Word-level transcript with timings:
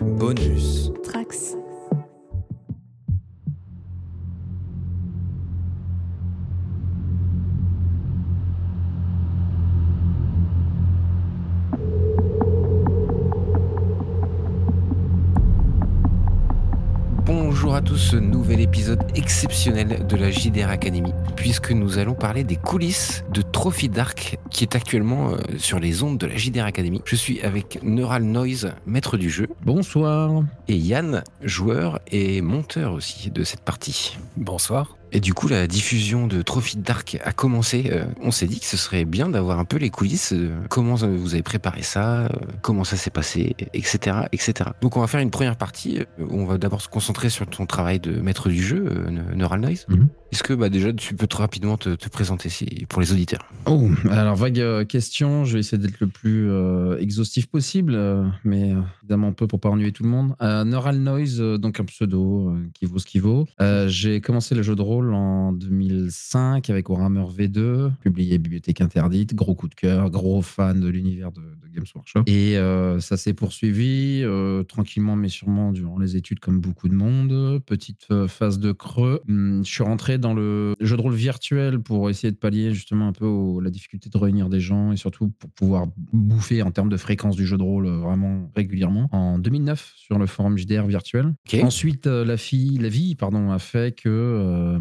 Bonus. 0.00 0.92
Trax. 1.02 1.56
À 17.78 17.80
tous, 17.80 18.14
nouvel 18.14 18.60
épisode 18.60 19.04
exceptionnel 19.14 20.04
de 20.08 20.16
la 20.16 20.32
JDR 20.32 20.68
Academy, 20.68 21.12
puisque 21.36 21.70
nous 21.70 21.98
allons 21.98 22.14
parler 22.14 22.42
des 22.42 22.56
coulisses 22.56 23.22
de 23.32 23.40
Trophy 23.40 23.88
Dark, 23.88 24.36
qui 24.50 24.64
est 24.64 24.74
actuellement 24.74 25.30
euh, 25.30 25.36
sur 25.58 25.78
les 25.78 26.02
ondes 26.02 26.18
de 26.18 26.26
la 26.26 26.36
JDR 26.36 26.64
Academy. 26.64 27.00
Je 27.04 27.14
suis 27.14 27.40
avec 27.40 27.78
Neural 27.84 28.24
Noise, 28.24 28.72
maître 28.84 29.16
du 29.16 29.30
jeu, 29.30 29.46
Bonsoir. 29.64 30.42
et 30.66 30.74
Yann, 30.74 31.22
joueur 31.44 32.00
et 32.10 32.40
monteur 32.40 32.94
aussi 32.94 33.30
de 33.30 33.44
cette 33.44 33.60
partie. 33.60 34.18
Bonsoir. 34.36 34.97
Et 35.12 35.20
du 35.20 35.32
coup, 35.34 35.48
la 35.48 35.66
diffusion 35.66 36.26
de 36.26 36.42
Trophy 36.42 36.76
Dark 36.76 37.18
a 37.24 37.32
commencé. 37.32 37.90
Euh, 37.92 38.04
on 38.20 38.30
s'est 38.30 38.46
dit 38.46 38.60
que 38.60 38.66
ce 38.66 38.76
serait 38.76 39.04
bien 39.04 39.28
d'avoir 39.28 39.58
un 39.58 39.64
peu 39.64 39.76
les 39.78 39.90
coulisses, 39.90 40.32
euh, 40.34 40.50
comment 40.68 40.94
vous 40.96 41.34
avez 41.34 41.42
préparé 41.42 41.82
ça, 41.82 42.24
euh, 42.26 42.28
comment 42.62 42.84
ça 42.84 42.96
s'est 42.96 43.10
passé, 43.10 43.54
etc., 43.72 44.16
etc. 44.32 44.70
Donc, 44.82 44.96
on 44.96 45.00
va 45.00 45.06
faire 45.06 45.20
une 45.20 45.30
première 45.30 45.56
partie 45.56 46.00
où 46.18 46.26
on 46.40 46.44
va 46.44 46.58
d'abord 46.58 46.82
se 46.82 46.88
concentrer 46.88 47.30
sur 47.30 47.46
ton 47.46 47.64
travail 47.66 48.00
de 48.00 48.20
maître 48.20 48.48
du 48.48 48.62
jeu, 48.62 48.84
Ne- 49.10 49.34
Neural 49.34 49.60
Noise. 49.60 49.86
Mhm. 49.88 50.08
Est-ce 50.30 50.42
que 50.42 50.52
bah, 50.52 50.68
déjà 50.68 50.92
tu 50.92 51.14
peux 51.14 51.26
te 51.26 51.36
rapidement 51.36 51.78
te, 51.78 51.94
te 51.94 52.08
présenter 52.10 52.50
si- 52.50 52.84
pour 52.90 53.00
les 53.00 53.12
auditeurs? 53.12 53.50
Oh, 53.64 53.88
alors 54.10 54.36
vague 54.36 54.86
question, 54.86 55.46
je 55.46 55.54
vais 55.54 55.60
essayer 55.60 55.78
d'être 55.78 56.00
le 56.00 56.06
plus 56.08 56.50
exhaustif 57.00 57.46
possible, 57.46 57.98
mais 58.44 58.74
évidemment 59.02 59.32
peu 59.32 59.46
pour 59.46 59.58
pas 59.58 59.70
ennuyer 59.70 59.92
tout 59.92 60.02
le 60.02 60.10
monde. 60.10 60.34
Neural 60.40 60.98
Noise, 60.98 61.38
donc 61.58 61.80
un 61.80 61.84
pseudo 61.84 62.52
qui 62.74 62.84
vaut 62.84 62.98
ce 62.98 63.06
qu'il 63.06 63.22
vaut. 63.22 63.46
J'ai 63.86 64.20
commencé 64.20 64.54
le 64.54 64.62
jeu 64.62 64.74
de 64.76 64.82
rôle 64.82 64.97
en 65.06 65.52
2005 65.52 66.70
avec 66.70 66.88
Warhammer 66.88 67.24
V2, 67.36 67.90
publié 68.00 68.38
Bibliothèque 68.38 68.80
Interdite, 68.80 69.34
gros 69.34 69.54
coup 69.54 69.68
de 69.68 69.74
cœur, 69.74 70.10
gros 70.10 70.42
fan 70.42 70.80
de 70.80 70.88
l'univers 70.88 71.32
de, 71.32 71.40
de 71.40 71.74
Games 71.74 71.84
Workshop. 71.94 72.22
Et 72.26 72.56
euh, 72.56 73.00
ça 73.00 73.16
s'est 73.16 73.34
poursuivi 73.34 74.22
euh, 74.24 74.62
tranquillement 74.62 75.16
mais 75.16 75.28
sûrement 75.28 75.72
durant 75.72 75.98
les 75.98 76.16
études 76.16 76.40
comme 76.40 76.60
beaucoup 76.60 76.88
de 76.88 76.94
monde. 76.94 77.60
Petite 77.66 78.06
euh, 78.10 78.28
phase 78.28 78.58
de 78.58 78.72
creux. 78.72 79.20
Hum, 79.28 79.62
je 79.64 79.70
suis 79.70 79.82
rentré 79.82 80.18
dans 80.18 80.34
le 80.34 80.74
jeu 80.80 80.96
de 80.96 81.02
rôle 81.02 81.14
virtuel 81.14 81.80
pour 81.80 82.10
essayer 82.10 82.30
de 82.30 82.36
pallier 82.36 82.72
justement 82.74 83.08
un 83.08 83.12
peu 83.12 83.26
au- 83.26 83.60
la 83.60 83.70
difficulté 83.70 84.08
de 84.10 84.18
réunir 84.18 84.48
des 84.48 84.60
gens 84.60 84.92
et 84.92 84.96
surtout 84.96 85.28
pour 85.38 85.50
pouvoir 85.50 85.86
bouffer 86.12 86.62
en 86.62 86.70
termes 86.70 86.88
de 86.88 86.96
fréquence 86.96 87.36
du 87.36 87.46
jeu 87.46 87.56
de 87.56 87.62
rôle 87.62 87.88
vraiment 87.88 88.50
régulièrement. 88.56 89.08
En 89.12 89.38
2009 89.38 89.92
sur 89.96 90.18
le 90.18 90.26
forum 90.26 90.56
JDR 90.58 90.86
virtuel. 90.86 91.34
Ensuite, 91.62 92.06
la, 92.06 92.36
fille, 92.36 92.78
la 92.78 92.88
vie 92.88 93.14
pardon, 93.14 93.50
a 93.50 93.58
fait 93.58 93.94
que 93.96 94.08
euh, 94.08 94.78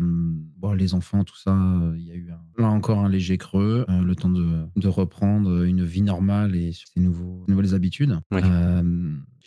bon, 0.57 0.73
les 0.73 0.93
enfants, 0.93 1.23
tout 1.23 1.37
ça, 1.37 1.51
euh, 1.55 1.95
il 1.97 2.05
y 2.05 2.11
a 2.11 2.15
eu 2.15 2.29
un- 2.31 2.61
là 2.61 2.69
encore 2.69 2.99
un 2.99 3.09
léger 3.09 3.37
creux, 3.37 3.85
euh, 3.89 4.01
le 4.01 4.15
temps 4.15 4.29
de, 4.29 4.65
de 4.75 4.87
reprendre 4.87 5.63
une 5.63 5.83
vie 5.83 6.01
normale 6.01 6.55
et 6.55 6.71
ces 6.73 6.99
nouveaux, 6.99 7.43
nouvelles 7.47 7.73
habitudes. 7.75 8.19
Oui. 8.31 8.41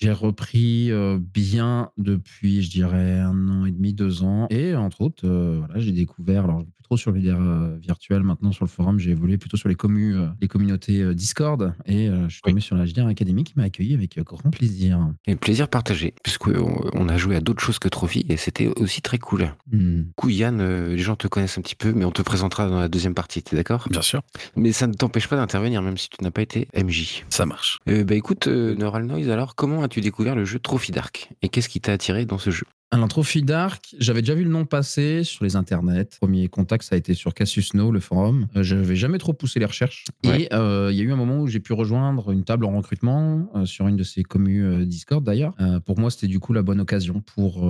J'ai 0.00 0.12
repris 0.12 0.90
euh, 0.90 1.18
bien 1.20 1.90
depuis, 1.98 2.62
je 2.62 2.70
dirais, 2.70 3.18
un 3.18 3.48
an 3.50 3.66
et 3.66 3.70
demi, 3.70 3.92
deux 3.92 4.22
ans. 4.22 4.46
Et 4.48 4.74
entre 4.74 5.02
autres, 5.02 5.26
euh, 5.26 5.58
voilà, 5.58 5.78
j'ai 5.78 5.92
découvert, 5.92 6.44
alors 6.44 6.60
je 6.60 6.64
suis 6.64 6.72
plus 6.72 6.82
trop 6.84 6.96
sur 6.96 7.12
l'univers 7.12 7.38
euh, 7.38 7.76
virtuel 7.82 8.22
maintenant 8.22 8.50
sur 8.50 8.64
le 8.64 8.70
forum, 8.70 8.98
j'ai 8.98 9.10
évolué 9.10 9.36
plutôt 9.36 9.56
sur 9.58 9.68
les, 9.68 9.74
commus, 9.74 10.16
euh, 10.16 10.26
les 10.40 10.48
communautés 10.48 11.14
Discord. 11.14 11.74
Et 11.84 12.08
euh, 12.08 12.28
je 12.28 12.34
suis 12.34 12.42
Oui. 12.46 12.52
tombé 12.52 12.60
sur 12.62 12.76
la 12.76 12.86
JDR 12.86 13.06
Academy 13.06 13.44
qui 13.44 13.52
m'a 13.56 13.64
accueilli 13.64 13.92
avec 13.92 14.18
grand 14.20 14.50
plaisir. 14.50 15.12
Et 15.26 15.36
plaisir 15.36 15.68
partagé, 15.68 16.14
puisqu'on 16.22 16.80
on 16.94 17.08
a 17.10 17.16
joué 17.18 17.36
à 17.36 17.40
d'autres 17.40 17.62
choses 17.62 17.78
que 17.78 17.88
Trophy 17.88 18.24
et 18.30 18.38
c'était 18.38 18.68
aussi 18.80 19.02
très 19.02 19.18
cool. 19.18 19.52
Hmm. 19.70 20.02
Du 20.02 20.12
coup, 20.16 20.30
Yann, 20.30 20.62
les 20.88 20.98
gens 20.98 21.16
te 21.16 21.28
connaissent 21.28 21.58
un 21.58 21.62
petit 21.62 21.76
peu, 21.76 21.92
mais 21.92 22.06
on 22.06 22.10
te 22.10 22.22
présentera 22.22 22.68
dans 22.70 22.80
la 22.80 22.88
deuxième 22.88 23.14
partie, 23.14 23.42
t'es 23.42 23.54
d'accord? 23.54 23.86
Bien 23.90 24.02
sûr. 24.02 24.22
Mais 24.56 24.72
ça 24.72 24.86
ne 24.86 24.94
t'empêche 24.94 25.28
pas 25.28 25.36
d'intervenir, 25.36 25.82
même 25.82 25.98
si 25.98 26.08
tu 26.08 26.24
n'as 26.24 26.30
pas 26.30 26.42
été 26.42 26.68
MJ. 26.74 27.24
Ça 27.28 27.44
marche. 27.44 27.78
Euh, 27.88 28.02
bah 28.04 28.14
écoute, 28.14 28.46
euh, 28.46 28.74
Neural 28.74 29.04
Noise, 29.04 29.28
alors 29.28 29.54
comment 29.54 29.82
as-tu 29.90 30.00
découvert 30.00 30.36
le 30.36 30.44
jeu 30.44 30.60
Trophy 30.60 30.92
Dark 30.92 31.32
Et 31.42 31.48
qu'est-ce 31.48 31.68
qui 31.68 31.80
t'a 31.80 31.92
attiré 31.92 32.24
dans 32.24 32.38
ce 32.38 32.50
jeu? 32.50 32.64
Alors, 32.92 33.08
Trophy 33.08 33.42
Dark, 33.42 33.96
j'avais 33.98 34.20
déjà 34.20 34.34
vu 34.34 34.44
le 34.44 34.50
nom 34.50 34.64
passer 34.64 35.24
sur 35.24 35.44
les 35.44 35.56
internets. 35.56 36.16
Premier 36.20 36.48
contact, 36.48 36.84
ça 36.84 36.94
a 36.94 36.98
été 36.98 37.14
sur 37.14 37.34
Cassius 37.34 37.74
No, 37.74 37.90
le 37.90 37.98
forum. 37.98 38.46
Euh, 38.54 38.62
je 38.62 38.76
n'avais 38.76 38.94
jamais 38.94 39.18
trop 39.18 39.32
poussé 39.32 39.58
les 39.58 39.66
recherches. 39.66 40.04
Ouais. 40.24 40.42
Et 40.42 40.54
euh, 40.54 40.90
il 40.92 40.98
y 40.98 41.00
a 41.00 41.04
eu 41.04 41.12
un 41.12 41.16
moment 41.16 41.40
où 41.40 41.48
j'ai 41.48 41.58
pu 41.58 41.72
rejoindre 41.72 42.30
une 42.30 42.44
table 42.44 42.64
en 42.66 42.76
recrutement 42.76 43.50
euh, 43.56 43.64
sur 43.64 43.88
une 43.88 43.96
de 43.96 44.04
ces 44.04 44.22
communes 44.22 44.82
euh, 44.82 44.84
Discord 44.84 45.24
d'ailleurs. 45.24 45.54
Pour 45.86 45.98
moi, 45.98 46.10
c'était 46.10 46.28
du 46.28 46.38
coup 46.38 46.52
la 46.52 46.62
bonne 46.62 46.80
occasion 46.80 47.20
pour 47.34 47.68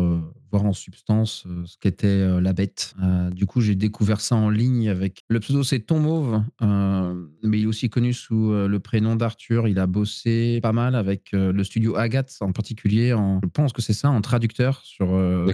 voir 0.51 0.65
en 0.65 0.73
substance 0.73 1.45
euh, 1.47 1.63
ce 1.67 1.77
qu'était 1.79 2.07
euh, 2.07 2.41
la 2.41 2.53
bête. 2.53 2.95
Euh, 3.03 3.31
du 3.31 3.47
coup, 3.47 3.61
j'ai 3.61 3.75
découvert 3.75 4.21
ça 4.21 4.37
en 4.37 4.51
ligne 4.51 4.89
avec 4.89 5.23
le 5.29 5.41
pseudo, 5.41 5.63
c'est 5.63 5.81
Ton 5.81 6.01
Mauve, 6.01 6.43
mais 6.61 7.59
il 7.59 7.65
est 7.65 7.67
aussi 7.67 7.89
connu 7.89 8.13
sous 8.13 8.53
le 8.53 8.79
prénom 8.81 9.17
d'Arthur. 9.17 9.69
Il 9.69 9.79
a 9.79 9.87
bossé 9.87 10.61
pas 10.63 10.73
mal 10.73 10.95
avec 10.95 11.31
le 11.33 11.65
studio 11.65 11.97
Agathe 11.97 12.37
en 12.41 12.53
particulier. 12.53 13.13
En, 13.13 13.41
je 13.43 13.49
pense 13.49 13.73
que 13.73 13.83
c'est 13.83 13.93
ça, 13.93 14.11
en 14.11 14.21
traducteur 14.21 14.81
sur. 14.85 15.09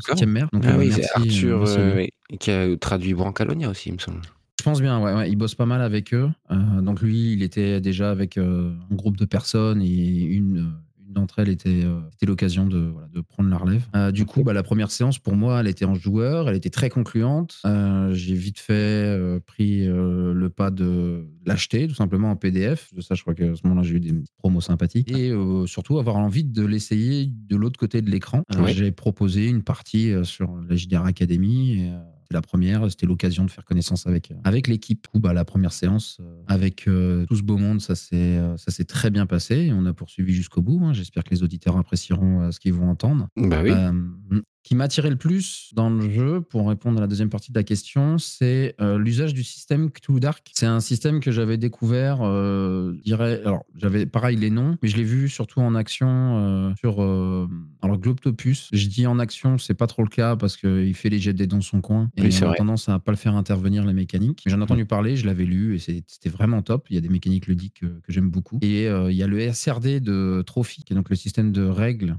Septième 0.07 0.31
Mer. 0.31 0.49
Donc, 0.53 0.65
Ah 0.67 0.77
oui, 0.79 0.91
c'est 0.93 1.07
Arthur, 1.15 1.65
oui, 1.97 2.11
qui 2.39 2.51
a 2.51 2.77
traduit 2.77 3.15
Brancalonia 3.15 3.71
aussi, 3.71 3.91
il 3.91 3.95
me 3.95 3.99
semble. 3.99 4.21
Je 4.59 4.65
pense 4.65 4.81
bien, 4.81 5.01
ouais, 5.01 5.15
ouais, 5.15 5.31
il 5.31 5.37
bosse 5.37 5.55
pas 5.55 5.67
mal 5.67 5.81
avec 5.81 6.13
eux. 6.15 6.29
Euh, 6.51 6.81
donc 6.81 7.01
lui, 7.01 7.35
il 7.35 7.43
était 7.43 7.81
déjà 7.81 8.11
avec 8.11 8.37
euh, 8.37 8.73
un 8.91 8.95
groupe 8.95 9.17
de 9.17 9.25
personnes 9.25 9.83
et 9.83 9.87
une 9.87 10.73
d'entre 11.17 11.39
elles 11.39 11.49
était, 11.49 11.85
euh, 11.85 11.99
c'était 12.13 12.27
l'occasion 12.27 12.67
de, 12.67 12.79
voilà, 12.79 13.09
de 13.09 13.21
prendre 13.21 13.49
la 13.51 13.57
relève. 13.57 13.85
Euh, 13.97 14.13
du 14.13 14.25
coup, 14.25 14.45
bah, 14.45 14.53
la 14.53 14.63
première 14.63 14.91
séance, 14.91 15.19
pour 15.19 15.35
moi, 15.35 15.61
elle 15.61 15.67
était 15.67 15.85
en 15.85 15.95
joueur, 15.95 16.49
elle 16.49 16.57
était 16.57 16.71
très 16.71 16.91
concluante. 16.91 17.59
Euh, 17.65 18.13
J'ai 18.15 18.35
vite 18.35 18.59
fait 18.59 19.19
pris 19.47 19.87
le 19.87 20.49
pas 20.49 20.71
de 20.71 21.27
l'acheter, 21.45 21.89
tout 21.89 21.95
simplement 21.95 22.31
en 22.31 22.37
PDF. 22.37 22.91
Ça, 23.01 23.15
je 23.15 23.23
crois 23.23 23.35
qu'à 23.35 23.55
ce 23.55 23.61
moment-là, 23.65 23.83
j'ai 23.83 23.97
eu 23.97 24.01
des 24.01 24.15
promos 24.39 24.61
sympathiques. 24.61 25.11
Et 25.11 25.33
surtout, 25.67 25.99
avoir 25.99 26.17
envie 26.17 26.45
de 26.45 26.65
l'essayer 26.65 27.27
de 27.27 27.57
l'autre 27.57 27.79
côté 27.79 28.03
de 28.03 28.11
l'écran. 28.11 28.43
J'ai 28.67 28.93
proposé 28.93 29.49
une 29.49 29.63
partie 29.63 30.13
sur 30.23 30.55
la 30.69 30.77
JDR 30.77 31.05
Academy. 31.05 31.81
Et, 31.81 31.91
la 32.35 32.43
première, 32.43 32.91
c'était 32.91 33.07
l'occasion 33.07 33.45
de 33.45 33.51
faire 33.51 33.65
connaissance 33.65 34.07
avec, 34.07 34.31
euh, 34.31 34.35
avec 34.45 34.69
l'équipe. 34.69 35.07
Bah, 35.15 35.33
la 35.33 35.45
première 35.45 35.73
séance 35.73 36.19
euh, 36.21 36.43
avec 36.47 36.89
euh, 36.89 37.25
tout 37.27 37.37
ce 37.37 37.43
beau 37.43 37.57
monde, 37.59 37.81
ça 37.81 37.95
s'est 37.95 38.17
euh, 38.17 38.57
ça 38.57 38.71
s'est 38.71 38.85
très 38.85 39.11
bien 39.11 39.27
passé 39.27 39.55
et 39.57 39.73
on 39.73 39.87
a 39.87 39.93
poursuivi 39.95 40.33
jusqu'au 40.35 40.63
bout. 40.63 40.81
hein. 40.85 40.93
J'espère 40.93 41.25
que 41.25 41.31
les 41.31 41.43
auditeurs 41.43 41.77
apprécieront 41.77 42.43
euh, 42.43 42.51
ce 42.51 42.61
qu'ils 42.61 42.75
vont 42.75 42.89
entendre. 42.89 43.29
Bah 43.37 43.61
oui. 43.63 43.71
Euh, 43.71 43.93
qui 44.67 44.75
m'a 44.75 44.85
attiré 44.85 45.11
le 45.11 45.17
plus 45.17 45.71
dans 45.75 45.91
le 45.91 46.11
jeu, 46.11 46.41
pour 46.41 46.69
répondre 46.69 46.99
à 46.99 47.01
la 47.01 47.07
deuxième 47.07 47.31
partie 47.31 47.53
de 47.53 47.57
la 47.57 47.63
question, 47.63 48.19
c'est 48.19 48.75
euh, 48.81 48.99
l'usage 48.99 49.33
du 49.33 49.45
système 49.45 49.93
Cthulhu 49.93 50.19
Dark. 50.19 50.51
C'est 50.55 50.67
un 50.67 50.81
système 50.81 51.21
que 51.21 51.31
j'avais 51.31 51.57
découvert, 51.57 52.19
euh, 52.23 52.93
dirais, 53.05 53.41
alors 53.45 53.65
j'avais 53.77 54.07
pareil 54.07 54.37
les 54.37 54.51
noms, 54.51 54.77
mais 54.83 54.89
je 54.89 54.97
l'ai 54.97 55.05
vu 55.05 55.29
surtout 55.29 55.61
en 55.61 55.77
action 55.77 56.09
euh, 56.09 56.73
sur 56.81 57.01
euh, 57.01 57.47
alors 57.81 57.97
Globtopus. 57.97 58.69
Je 58.73 58.89
dis 58.89 59.07
en 59.07 59.21
action, 59.21 59.57
c'est 59.57 59.75
pas 59.75 59.87
trop 59.87 60.03
le 60.03 60.09
cas 60.09 60.35
parce 60.35 60.57
qu'il 60.57 60.95
fait 60.95 61.11
les 61.11 61.21
jets 61.21 61.33
de 61.33 61.39
dés 61.39 61.47
dans 61.47 61.61
son 61.61 61.81
coin 61.81 62.11
et 62.17 62.23
Oui, 62.23 62.37
on 62.41 62.43
a 62.43 62.49
vrai. 62.49 62.57
tendance 62.57 62.89
à 62.89 62.99
pas 62.99 63.13
le 63.13 63.19
faire 63.19 63.37
intervenir 63.37 63.85
les 63.85 63.95
mécaniques. 63.95 64.43
J'en 64.47 64.59
ai 64.59 64.63
entendu 64.65 64.85
parler, 64.85 65.17
je 65.17 65.27
l'avais 65.27 65.45
lu 65.45 65.77
et 65.77 65.79
c'était 65.79 66.29
vraiment 66.29 66.63
top. 66.63 66.89
Il 66.91 66.97
y 66.97 66.99
a 66.99 67.03
des 67.03 67.09
mécaniques 67.09 67.47
ludiques 67.47 67.83
que, 67.83 67.87
que 67.87 68.13
j'aime 68.13 68.31
beaucoup. 68.31 68.59
Et 68.63 68.87
il 68.87 69.15
y 69.15 69.23
a 69.23 69.29
le 69.29 69.53
SRD 69.53 70.01
de 70.01 70.43
Trophy, 70.45 70.83
qui 70.83 70.93
est 70.93 70.97
donc 70.97 71.09
le 71.09 71.15
système 71.15 71.53
de 71.53 71.63
règles 71.63 72.17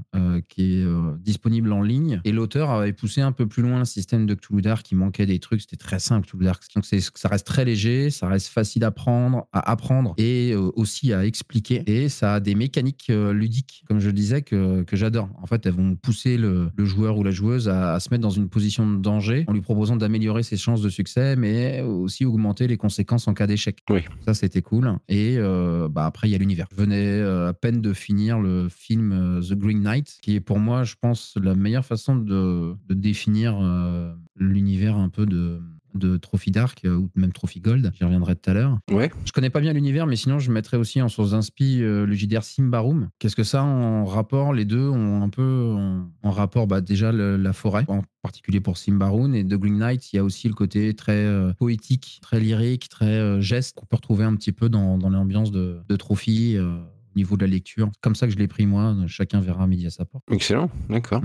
qui 0.47 0.75
est 0.75 0.85
disponible 1.19 1.73
en 1.73 1.81
ligne. 1.81 2.21
Et 2.23 2.36
l'auteur 2.37 2.69
avait 2.69 2.93
poussé 2.93 3.21
un 3.21 3.31
peu 3.31 3.47
plus 3.47 3.61
loin 3.63 3.79
le 3.79 3.85
système 3.85 4.25
de 4.25 4.33
Cthulhu 4.33 4.61
Dark, 4.61 4.85
qui 4.85 4.95
manquait 4.95 5.25
des 5.25 5.39
trucs. 5.39 5.61
C'était 5.61 5.75
très 5.75 5.99
simple, 5.99 6.27
Cthulhu 6.27 6.45
Dark. 6.45 6.63
Donc 6.75 6.85
ça 6.85 7.29
reste 7.29 7.45
très 7.45 7.65
léger, 7.65 8.09
ça 8.09 8.27
reste 8.27 8.47
facile 8.47 8.83
à 8.83 8.91
prendre, 8.91 9.47
à 9.51 9.71
apprendre 9.71 10.13
et 10.17 10.53
euh, 10.53 10.71
aussi 10.75 11.11
à 11.13 11.25
expliquer. 11.25 11.83
Et 11.87 12.07
ça 12.09 12.35
a 12.35 12.39
des 12.39 12.55
mécaniques 12.55 13.07
euh, 13.09 13.33
ludiques, 13.33 13.83
comme 13.87 13.99
je 13.99 14.07
le 14.07 14.13
disais, 14.13 14.41
que, 14.41 14.83
que 14.83 14.95
j'adore. 14.95 15.29
En 15.41 15.47
fait, 15.47 15.65
elles 15.65 15.73
vont 15.73 15.95
pousser 15.95 16.37
le, 16.37 16.69
le 16.75 16.85
joueur 16.85 17.17
ou 17.17 17.23
la 17.23 17.31
joueuse 17.31 17.67
à, 17.67 17.93
à 17.95 17.99
se 17.99 18.09
mettre 18.11 18.21
dans 18.21 18.29
une 18.29 18.49
position 18.49 18.89
de 18.89 18.97
danger 18.97 19.43
en 19.47 19.53
lui 19.53 19.61
proposant 19.61 19.97
d'améliorer 19.97 20.43
ses 20.43 20.57
chances 20.57 20.81
de 20.81 20.89
succès, 20.89 21.35
mais 21.35 21.81
aussi 21.81 22.23
augmenter 22.23 22.67
les 22.67 22.77
conséquences 22.77 23.27
en 23.27 23.33
cas 23.33 23.47
d'échec. 23.47 23.79
Oui. 23.89 24.01
Ça, 24.25 24.33
c'était 24.33 24.61
cool. 24.61 24.97
Et 25.09 25.35
euh, 25.37 25.89
bah, 25.89 26.05
après, 26.05 26.29
il 26.29 26.31
y 26.31 26.35
a 26.35 26.37
l'univers. 26.37 26.67
Je 26.71 26.77
venais 26.77 27.21
à 27.21 27.53
peine 27.53 27.81
de 27.81 27.93
finir 27.93 28.39
le 28.39 28.69
film 28.69 29.41
The 29.41 29.53
Green 29.53 29.81
Knight, 29.81 30.17
qui 30.21 30.35
est 30.35 30.39
pour 30.39 30.59
moi, 30.59 30.83
je 30.83 30.95
pense, 30.99 31.35
la 31.41 31.55
meilleure 31.55 31.85
façon 31.85 32.15
de, 32.15 32.26
de 32.27 32.93
définir 32.93 33.57
euh, 33.61 34.13
l'univers 34.35 34.95
un 34.97 35.09
peu 35.09 35.25
de, 35.25 35.59
de 35.95 36.17
Trophy 36.17 36.51
Dark 36.51 36.81
euh, 36.85 36.95
ou 36.95 37.09
même 37.15 37.31
Trophy 37.31 37.59
Gold. 37.59 37.91
J'y 37.97 38.03
reviendrai 38.03 38.35
tout 38.35 38.49
à 38.49 38.53
l'heure. 38.53 38.77
Ouais. 38.91 39.09
Je 39.25 39.31
connais 39.31 39.49
pas 39.49 39.59
bien 39.61 39.73
l'univers, 39.73 40.05
mais 40.05 40.15
sinon, 40.15 40.37
je 40.39 40.51
mettrais 40.51 40.77
aussi 40.77 41.01
en 41.01 41.09
source 41.09 41.31
d'inspi 41.31 41.81
euh, 41.81 42.05
le 42.05 42.13
JDR 42.13 42.43
Simbarum. 42.43 43.09
Qu'est-ce 43.19 43.35
que 43.35 43.43
ça 43.43 43.63
en 43.63 44.05
rapport? 44.05 44.53
Les 44.53 44.65
deux 44.65 44.87
ont 44.87 45.23
un 45.23 45.29
peu 45.29 45.73
en, 45.75 46.09
en 46.23 46.31
rapport 46.31 46.67
bah, 46.67 46.81
déjà 46.81 47.11
le- 47.11 47.37
la 47.37 47.53
forêt, 47.53 47.85
en 47.87 48.03
particulier 48.21 48.59
pour 48.59 48.77
Simbaroun. 48.77 49.33
Et 49.33 49.43
The 49.43 49.55
Green 49.55 49.77
Knight, 49.79 50.13
il 50.13 50.17
y 50.17 50.19
a 50.19 50.23
aussi 50.23 50.47
le 50.47 50.53
côté 50.53 50.93
très 50.93 51.23
euh, 51.25 51.53
poétique, 51.53 52.19
très 52.21 52.39
lyrique, 52.39 52.89
très 52.89 53.05
euh, 53.19 53.41
geste 53.41 53.75
qu'on 53.75 53.85
peut 53.87 53.95
retrouver 53.95 54.25
un 54.25 54.35
petit 54.35 54.51
peu 54.51 54.69
dans, 54.69 54.97
dans 54.99 55.09
l'ambiance 55.09 55.51
de, 55.51 55.79
de 55.87 55.95
Trophy. 55.95 56.57
Euh, 57.17 57.23
au 57.23 57.25
niveau 57.27 57.37
de 57.37 57.45
la 57.45 57.51
lecture. 57.51 57.89
Comme 58.01 58.15
ça 58.15 58.27
que 58.27 58.33
je 58.33 58.37
l'ai 58.37 58.47
pris 58.47 58.65
moi. 58.65 58.95
Chacun 59.07 59.39
verra 59.39 59.67
midi 59.67 59.85
à 59.87 59.89
sa 59.89 60.05
porte. 60.05 60.23
Excellent, 60.31 60.69
d'accord. 60.89 61.21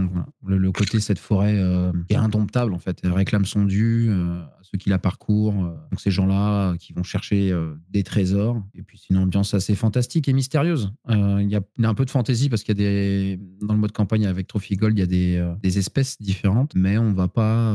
Le, 0.47 0.73
côté 0.73 1.01
cette 1.01 1.19
forêt 1.19 1.61
est 2.09 2.15
indomptable 2.15 2.73
en 2.73 2.79
fait. 2.79 3.01
Elle 3.03 3.13
réclame 3.13 3.45
son 3.45 3.65
dû 3.65 4.11
à 4.11 4.59
ceux 4.63 4.79
qui 4.79 4.89
la 4.91 4.99
parcourent. 4.99 5.53
donc 5.53 6.01
ces 6.01 6.11
gens-là 6.11 6.75
qui 6.79 6.93
vont 6.93 7.03
chercher 7.03 7.53
des 7.91 8.03
trésors. 8.03 8.63
Et 8.75 8.83
puis 8.83 8.99
c'est 8.99 9.11
une 9.11 9.19
ambiance 9.19 9.55
assez 9.55 9.75
fantastique 9.75 10.29
et 10.29 10.33
mystérieuse. 10.33 10.93
Il 11.09 11.49
y, 11.49 11.57
a 11.57 11.89
un 11.89 11.95
peu 11.95 12.05
de 12.05 12.11
fantaisie 12.11 12.49
parce 12.49 12.63
qu'il 12.63 12.79
y 12.81 12.85
a 12.85 12.89
des 12.89 13.41
dans 13.61 13.75
le 13.75 13.81
mode 13.81 13.93
campagne 13.93 14.27
avec 14.27 14.47
Trophy 14.47 14.77
Gold, 14.77 14.97
il 14.97 15.01
y 15.01 15.05
a 15.05 15.07
des, 15.07 15.55
des 15.63 15.79
espèces 15.79 16.21
différentes, 16.21 16.73
mais 16.75 16.99
on 16.99 17.13
va 17.13 17.29
pas 17.29 17.75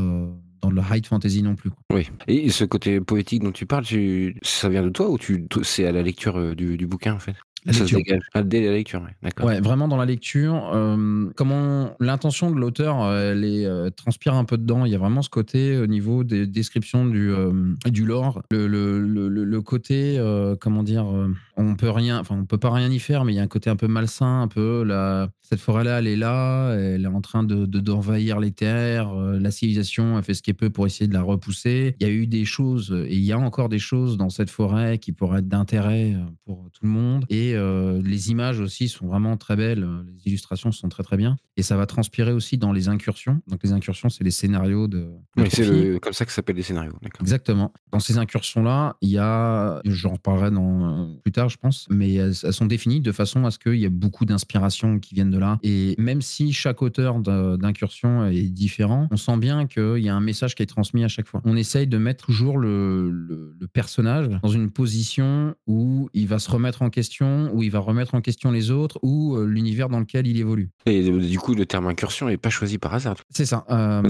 dans 0.62 0.70
le 0.70 0.82
high 0.90 1.06
fantasy 1.06 1.42
non 1.42 1.56
plus. 1.56 1.72
Oui. 1.92 2.10
Et 2.28 2.50
ce 2.50 2.64
côté 2.66 3.00
poétique 3.00 3.44
dont 3.44 3.52
tu 3.52 3.66
parles, 3.66 3.86
ça 4.42 4.70
vient 4.70 4.84
de 4.84 4.90
toi 4.90 5.10
ou 5.10 5.18
tu, 5.18 5.48
c'est 5.64 5.86
à 5.86 5.92
la 5.92 6.02
lecture 6.02 6.38
euh, 6.38 6.56
du, 6.56 6.78
du 6.78 6.88
bouquin 6.88 7.14
en 7.14 7.20
fait? 7.20 7.36
Ça 7.74 7.88
se 7.88 7.96
dégage. 7.96 8.22
Ah, 8.34 8.44
dès 8.44 8.66
la 8.66 8.72
lecture, 8.72 9.02
d'accord. 9.24 9.46
Ouais, 9.46 9.60
vraiment 9.60 9.88
dans 9.88 9.98
la 9.98 10.06
lecture. 10.06 10.72
Euh, 10.74 11.30
comment 11.36 11.96
l'intention 12.00 12.52
de 12.52 12.60
l'auteur, 12.60 13.04
euh, 13.04 13.32
elle 13.34 13.44
est, 13.44 13.66
euh, 13.66 13.90
transpire 13.90 14.34
un 14.34 14.46
peu 14.46 14.58
dedans. 14.58 14.86
Il 14.86 14.92
y 14.92 14.96
a 14.96 14.98
vraiment 14.98 15.22
ce 15.22 15.30
côté 15.30 15.78
au 15.78 15.88
niveau 15.88 16.24
des 16.24 16.48
descriptions 16.48 17.06
du, 17.06 17.32
du 17.86 18.06
lore, 18.06 18.42
le, 18.52 18.68
le, 18.68 19.00
le, 19.00 19.28
le 19.28 19.62
côté, 19.62 20.20
comment 20.62 20.84
dire, 20.84 21.06
on 21.58 21.76
peut 21.76 21.90
rien, 21.90 22.20
enfin 22.20 22.36
on 22.40 22.46
peut 22.46 22.58
pas 22.58 22.72
rien 22.72 22.90
y 22.90 23.00
faire, 23.00 23.26
mais 23.26 23.34
il 23.34 23.36
y 23.36 23.40
a 23.40 23.44
un 23.44 23.48
côté 23.48 23.70
un 23.70 23.76
peu 23.76 23.88
malsain, 23.88 24.42
un 24.44 24.48
peu 24.48 24.84
la, 24.84 25.30
cette 25.42 25.60
forêt-là, 25.60 26.00
elle 26.00 26.08
est 26.08 26.16
là, 26.16 26.74
elle 26.74 27.04
est 27.04 27.08
en 27.08 27.22
train 27.22 27.44
de 27.44 27.66
d'envahir 27.66 28.40
les 28.40 28.52
terres. 28.52 29.14
la 29.14 29.52
civilisation 29.52 30.18
a 30.18 30.22
fait 30.22 30.34
ce 30.34 30.42
qu'elle 30.42 30.56
peut 30.56 30.70
pour 30.70 30.86
essayer 30.86 31.08
de 31.08 31.14
la 31.14 31.22
repousser. 31.22 31.96
Il 32.00 32.08
y 32.08 32.10
a 32.10 32.14
eu 32.14 32.28
des 32.28 32.46
choses 32.46 32.96
et 33.08 33.16
il 33.16 33.24
y 33.24 33.32
a 33.32 33.40
encore 33.40 33.70
des 33.70 33.80
choses 33.80 34.18
dans 34.18 34.30
cette 34.30 34.50
forêt 34.50 34.98
qui 35.00 35.12
pourraient 35.12 35.40
être 35.40 35.48
d'intérêt 35.48 36.16
pour 36.46 36.70
tout 36.72 36.84
le 36.84 36.90
monde 36.90 37.26
et 37.30 37.56
euh, 37.58 38.02
les 38.04 38.32
images 38.32 38.60
aussi 38.60 38.88
sont 38.88 39.08
vraiment 39.08 39.38
très 39.38 39.56
belles. 39.56 39.84
Euh, 39.84 40.04
les 40.08 40.32
illustrations 40.32 40.72
sont 40.72 40.90
très 40.90 41.04
très 41.04 41.18
bien. 41.18 41.36
Et 41.56 41.64
ça 41.64 41.76
va 41.76 41.86
transpirer 41.86 42.32
aussi 42.32 42.58
dans 42.58 42.72
les 42.72 42.88
incursions. 42.88 43.42
Donc 43.48 43.64
les 43.64 43.72
incursions, 43.72 44.10
c'est 44.10 44.24
les 44.24 44.32
scénarios 44.32 44.88
de. 44.88 45.10
c'est 45.50 46.00
comme 46.02 46.14
ça 46.14 46.26
que 46.26 46.32
ça 46.32 46.38
s'appelle 46.38 46.56
les 46.56 46.64
scénarios. 46.64 46.98
Exactement. 47.20 47.74
Dans 47.92 48.00
ces 48.00 48.18
incursions-là, 48.18 48.96
il 49.02 49.10
y 49.10 49.18
a, 49.18 49.82
j'en 49.86 50.14
reparlerai 50.14 50.52
dans, 50.52 51.18
plus 51.24 51.32
tard, 51.32 51.50
je 51.50 51.58
pense, 51.58 51.88
mais 51.90 52.14
elles, 52.14 52.36
sont 52.36 52.66
définies 52.66 53.02
de 53.02 53.12
façon 53.12 53.46
à 53.46 53.52
ce 53.52 53.60
qu'il 53.60 53.76
y 53.76 53.86
ait 53.86 53.90
beaucoup 53.90 54.26
d'inspiration 54.26 55.00
qui 55.00 55.16
viennent 55.16 55.32
de 55.32 55.40
là. 55.40 55.58
Et 55.64 55.96
même 55.98 56.22
si 56.22 56.54
chaque 56.54 56.82
auteur 56.82 57.20
d'incursion 57.20 58.28
est 58.28 58.50
différent, 58.50 59.08
on 59.12 59.18
sent 59.18 59.38
bien 59.38 59.68
qu'il 59.68 60.00
y 60.00 60.10
a 60.10 60.16
un 60.16 60.22
message 60.22 60.56
qui 60.56 60.64
est 60.64 60.68
transmis 60.68 61.04
à 61.04 61.08
chaque 61.08 61.28
fois. 61.28 61.42
On 61.44 61.56
essaye 61.56 61.88
de 61.88 61.98
mettre 61.98 62.26
toujours 62.26 62.58
le, 62.58 63.10
le 63.10 63.68
personnage 63.68 64.30
dans 64.42 64.50
une 64.50 64.70
position 64.70 65.56
où 65.66 66.10
il 66.14 66.28
va 66.28 66.40
se 66.40 66.50
remettre 66.50 66.82
en 66.82 66.90
question 66.90 67.37
où 67.54 67.64
il 67.64 67.72
va 67.72 67.80
remettre 67.80 68.16
en 68.16 68.22
question 68.22 68.52
les 68.52 68.72
autres, 68.72 69.00
ou 69.02 69.36
euh, 69.36 69.46
l'univers 69.46 69.90
dans 69.90 70.00
lequel 70.00 70.28
il 70.28 70.40
évolue. 70.40 70.70
Et 70.86 71.10
euh, 71.10 71.20
du 71.20 71.40
coup, 71.40 71.56
le 71.56 71.66
terme 71.66 71.88
incursion 71.88 72.28
n'est 72.28 72.38
pas 72.38 72.50
choisi 72.50 72.78
par 72.78 72.94
hasard. 72.94 73.18
C'est 73.30 73.46
ça. 73.46 73.66
Euh... 73.70 74.02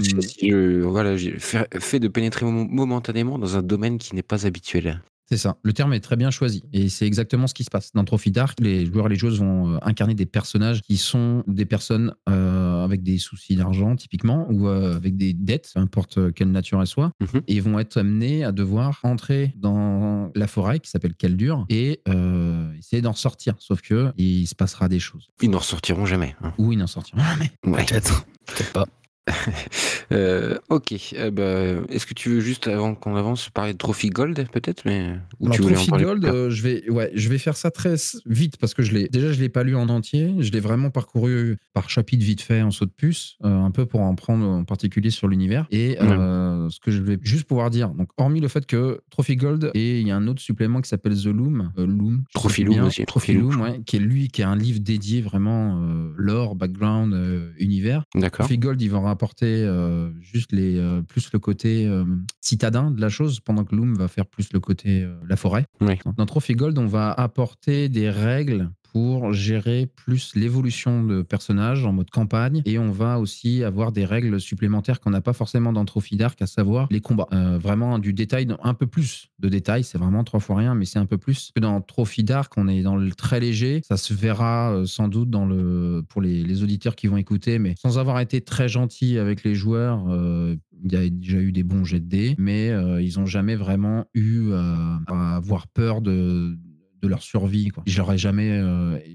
voilà, 0.84 1.16
fait 1.18 2.00
de 2.00 2.08
pénétrer 2.08 2.46
momentanément 2.46 3.38
dans 3.38 3.56
un 3.56 3.62
domaine 3.62 3.98
qui 3.98 4.14
n'est 4.14 4.22
pas 4.22 4.46
habituel. 4.46 5.02
C'est 5.30 5.36
ça. 5.36 5.58
Le 5.62 5.74
terme 5.74 5.92
est 5.92 6.00
très 6.00 6.16
bien 6.16 6.30
choisi. 6.30 6.64
Et 6.72 6.88
c'est 6.88 7.06
exactement 7.06 7.46
ce 7.46 7.52
qui 7.52 7.62
se 7.62 7.70
passe. 7.70 7.92
Dans 7.92 8.04
Trophy 8.04 8.30
Dark, 8.30 8.58
les 8.60 8.86
joueurs 8.86 9.06
et 9.06 9.08
les 9.10 9.16
joueuses 9.16 9.40
vont 9.40 9.74
euh, 9.74 9.78
incarner 9.82 10.14
des 10.14 10.24
personnages 10.24 10.80
qui 10.80 10.96
sont 10.96 11.44
des 11.46 11.66
personnes 11.66 12.14
euh, 12.30 12.82
avec 12.82 13.02
des 13.02 13.18
soucis 13.18 13.54
d'argent, 13.54 13.94
typiquement, 13.94 14.46
ou 14.50 14.68
euh, 14.68 14.96
avec 14.96 15.18
des 15.18 15.34
dettes, 15.34 15.70
peu 15.74 15.80
importe 15.80 16.32
quelle 16.32 16.50
nature 16.50 16.80
elles 16.80 16.86
soient, 16.86 17.12
mhm. 17.20 17.42
et 17.46 17.60
vont 17.60 17.78
être 17.78 17.98
amenés 17.98 18.42
à 18.42 18.52
devoir 18.52 19.00
entrer 19.02 19.52
dans 19.56 20.30
la 20.34 20.46
forêt 20.46 20.80
qui 20.80 20.88
s'appelle 20.88 21.14
Caldur 21.14 21.66
et 21.68 22.00
essayer 22.78 23.02
d'en 23.02 23.12
sortir. 23.12 23.54
Sauf 23.58 23.82
que 23.82 24.12
il 24.16 24.46
se 24.46 24.54
passera 24.54 24.88
des 24.88 25.00
choses. 25.00 25.28
Ils 25.42 25.50
n'en 25.50 25.60
sortiront 25.60 26.06
jamais. 26.06 26.36
Hein. 26.42 26.54
Ou 26.56 26.72
ils 26.72 26.78
n'en 26.78 26.86
sortiront 26.86 27.22
jamais. 27.22 27.50
Peut-être. 27.62 28.24
Peut-être 28.46 28.72
pas. 28.72 28.86
Euh, 30.10 30.56
ok. 30.70 31.14
Ben, 31.32 31.84
est-ce 31.90 32.06
que 32.06 32.14
tu 32.14 32.30
veux 32.30 32.40
juste, 32.40 32.66
avant 32.66 32.94
qu'on 32.94 33.14
avance, 33.16 33.50
parler 33.50 33.74
de 33.74 33.78
Trophy 33.78 34.08
Gold, 34.08 34.48
peut-être 34.50 34.84
mais... 34.86 35.16
Ou 35.38 35.50
tu 35.50 35.60
Trophy 35.60 35.90
Gold, 35.90 36.24
euh, 36.24 36.48
je, 36.48 36.62
vais, 36.62 36.88
ouais, 36.88 37.10
je 37.14 37.28
vais 37.28 37.36
faire 37.36 37.56
ça 37.58 37.70
très 37.70 37.96
vite 38.24 38.56
parce 38.56 38.72
que 38.72 38.82
je 38.82 38.92
l'ai, 38.92 39.08
déjà, 39.08 39.30
je 39.32 39.36
ne 39.36 39.42
l'ai 39.42 39.48
pas 39.50 39.64
lu 39.64 39.76
en 39.76 39.88
entier. 39.90 40.34
Je 40.38 40.50
l'ai 40.50 40.60
vraiment 40.60 40.90
parcouru 40.90 41.58
par 41.74 41.90
chapitre 41.90 42.24
vite 42.24 42.40
fait 42.40 42.62
en 42.62 42.70
saut 42.70 42.86
de 42.86 42.90
puce, 42.90 43.36
euh, 43.44 43.48
un 43.48 43.70
peu 43.70 43.84
pour 43.84 44.00
en 44.00 44.14
prendre 44.14 44.46
en 44.46 44.64
particulier 44.64 45.10
sur 45.10 45.28
l'univers. 45.28 45.66
Et 45.70 45.96
ce 46.00 46.80
que 46.80 46.90
je 46.90 47.02
vais 47.02 47.18
juste 47.20 47.44
pouvoir 47.44 47.68
dire, 47.68 47.90
donc, 47.90 48.08
hormis 48.16 48.40
le 48.40 48.48
fait 48.48 48.64
que 48.64 49.00
Trophy 49.10 49.36
Gold, 49.36 49.70
et 49.74 50.00
il 50.00 50.06
y 50.06 50.10
a 50.10 50.16
un 50.16 50.26
autre 50.26 50.40
supplément 50.40 50.80
qui 50.80 50.88
s'appelle 50.88 51.16
The 51.16 51.26
Loom. 51.26 51.72
Loom 51.76 52.24
Trophy 52.32 52.64
Loom 52.64 52.84
aussi. 52.84 53.04
Trophy 53.04 53.34
Loom, 53.34 53.60
ouais, 53.60 53.80
qui 53.84 53.96
est 53.96 54.00
lui, 54.00 54.28
qui 54.28 54.40
est 54.40 54.46
un 54.46 54.56
livre 54.56 54.80
dédié 54.80 55.20
vraiment 55.20 55.78
lore, 56.16 56.54
background, 56.54 57.14
univers. 57.58 58.04
D'accord. 58.14 58.46
Trophy 58.46 58.58
Gold, 58.58 58.80
il 58.80 58.90
va 58.90 58.98
apporter 59.18 59.64
euh, 59.64 60.12
juste 60.20 60.52
les, 60.52 60.78
euh, 60.78 61.02
plus 61.02 61.32
le 61.32 61.40
côté 61.40 61.88
euh, 61.88 62.04
citadin 62.40 62.92
de 62.92 63.00
la 63.00 63.08
chose, 63.08 63.40
pendant 63.40 63.64
que 63.64 63.74
Loom 63.74 63.96
va 63.96 64.06
faire 64.06 64.26
plus 64.26 64.52
le 64.52 64.60
côté 64.60 65.04
la 65.28 65.36
forêt. 65.36 65.64
Dans 66.16 66.26
Trophy 66.26 66.54
Gold, 66.54 66.78
on 66.78 66.86
va 66.86 67.10
apporter 67.10 67.88
des 67.88 68.10
règles 68.10 68.70
pour 68.92 69.32
gérer 69.32 69.86
plus 69.86 70.34
l'évolution 70.34 71.02
de 71.04 71.22
personnages 71.22 71.84
en 71.84 71.92
mode 71.92 72.10
campagne 72.10 72.62
et 72.64 72.78
on 72.78 72.90
va 72.90 73.18
aussi 73.18 73.64
avoir 73.64 73.92
des 73.92 74.04
règles 74.04 74.40
supplémentaires 74.40 75.00
qu'on 75.00 75.10
n'a 75.10 75.20
pas 75.20 75.32
forcément 75.32 75.72
dans 75.72 75.84
Trophy 75.84 76.16
Dark, 76.16 76.40
à 76.42 76.46
savoir 76.46 76.88
les 76.90 77.00
combats. 77.00 77.28
vraiment 77.58 77.98
du 77.98 78.12
détail, 78.12 78.48
un 78.62 78.74
peu 78.74 78.86
plus 78.86 79.28
de 79.38 79.48
détails, 79.48 79.84
c'est 79.84 79.98
vraiment 79.98 80.24
trois 80.24 80.40
fois 80.40 80.56
rien, 80.56 80.74
mais 80.74 80.84
c'est 80.84 80.98
un 80.98 81.06
peu 81.06 81.18
plus 81.18 81.50
que 81.54 81.60
dans 81.60 81.80
Trophy 81.80 82.24
Dark, 82.24 82.52
on 82.56 82.68
est 82.68 82.82
dans 82.82 82.96
le 82.96 83.10
très 83.12 83.40
léger. 83.40 83.82
Ça 83.86 83.96
se 83.96 84.14
verra 84.14 84.82
sans 84.86 85.08
doute 85.08 85.30
dans 85.30 85.46
le, 85.46 86.04
pour 86.08 86.20
les, 86.20 86.62
auditeurs 86.62 86.96
qui 86.96 87.06
vont 87.06 87.16
écouter, 87.16 87.58
mais 87.58 87.74
sans 87.78 87.98
avoir 87.98 88.18
été 88.20 88.40
très 88.40 88.68
gentil 88.68 89.18
avec 89.18 89.44
les 89.44 89.54
joueurs, 89.54 90.04
euh, 90.08 90.56
il 90.84 90.92
y 90.92 90.96
a 90.96 91.08
déjà 91.08 91.38
eu 91.38 91.52
des 91.52 91.62
bons 91.62 91.84
jets 91.84 92.00
de 92.00 92.06
dés, 92.06 92.34
mais 92.38 92.70
euh, 92.70 93.00
ils 93.00 93.18
n'ont 93.18 93.26
jamais 93.26 93.56
vraiment 93.56 94.06
eu 94.14 94.48
euh, 94.50 94.74
à 95.06 95.36
avoir 95.36 95.68
peur 95.68 96.00
de, 96.00 96.56
de 97.00 97.08
leur 97.08 97.22
survie. 97.22 97.70
J'aurais 97.86 98.18
jamais, 98.18 98.60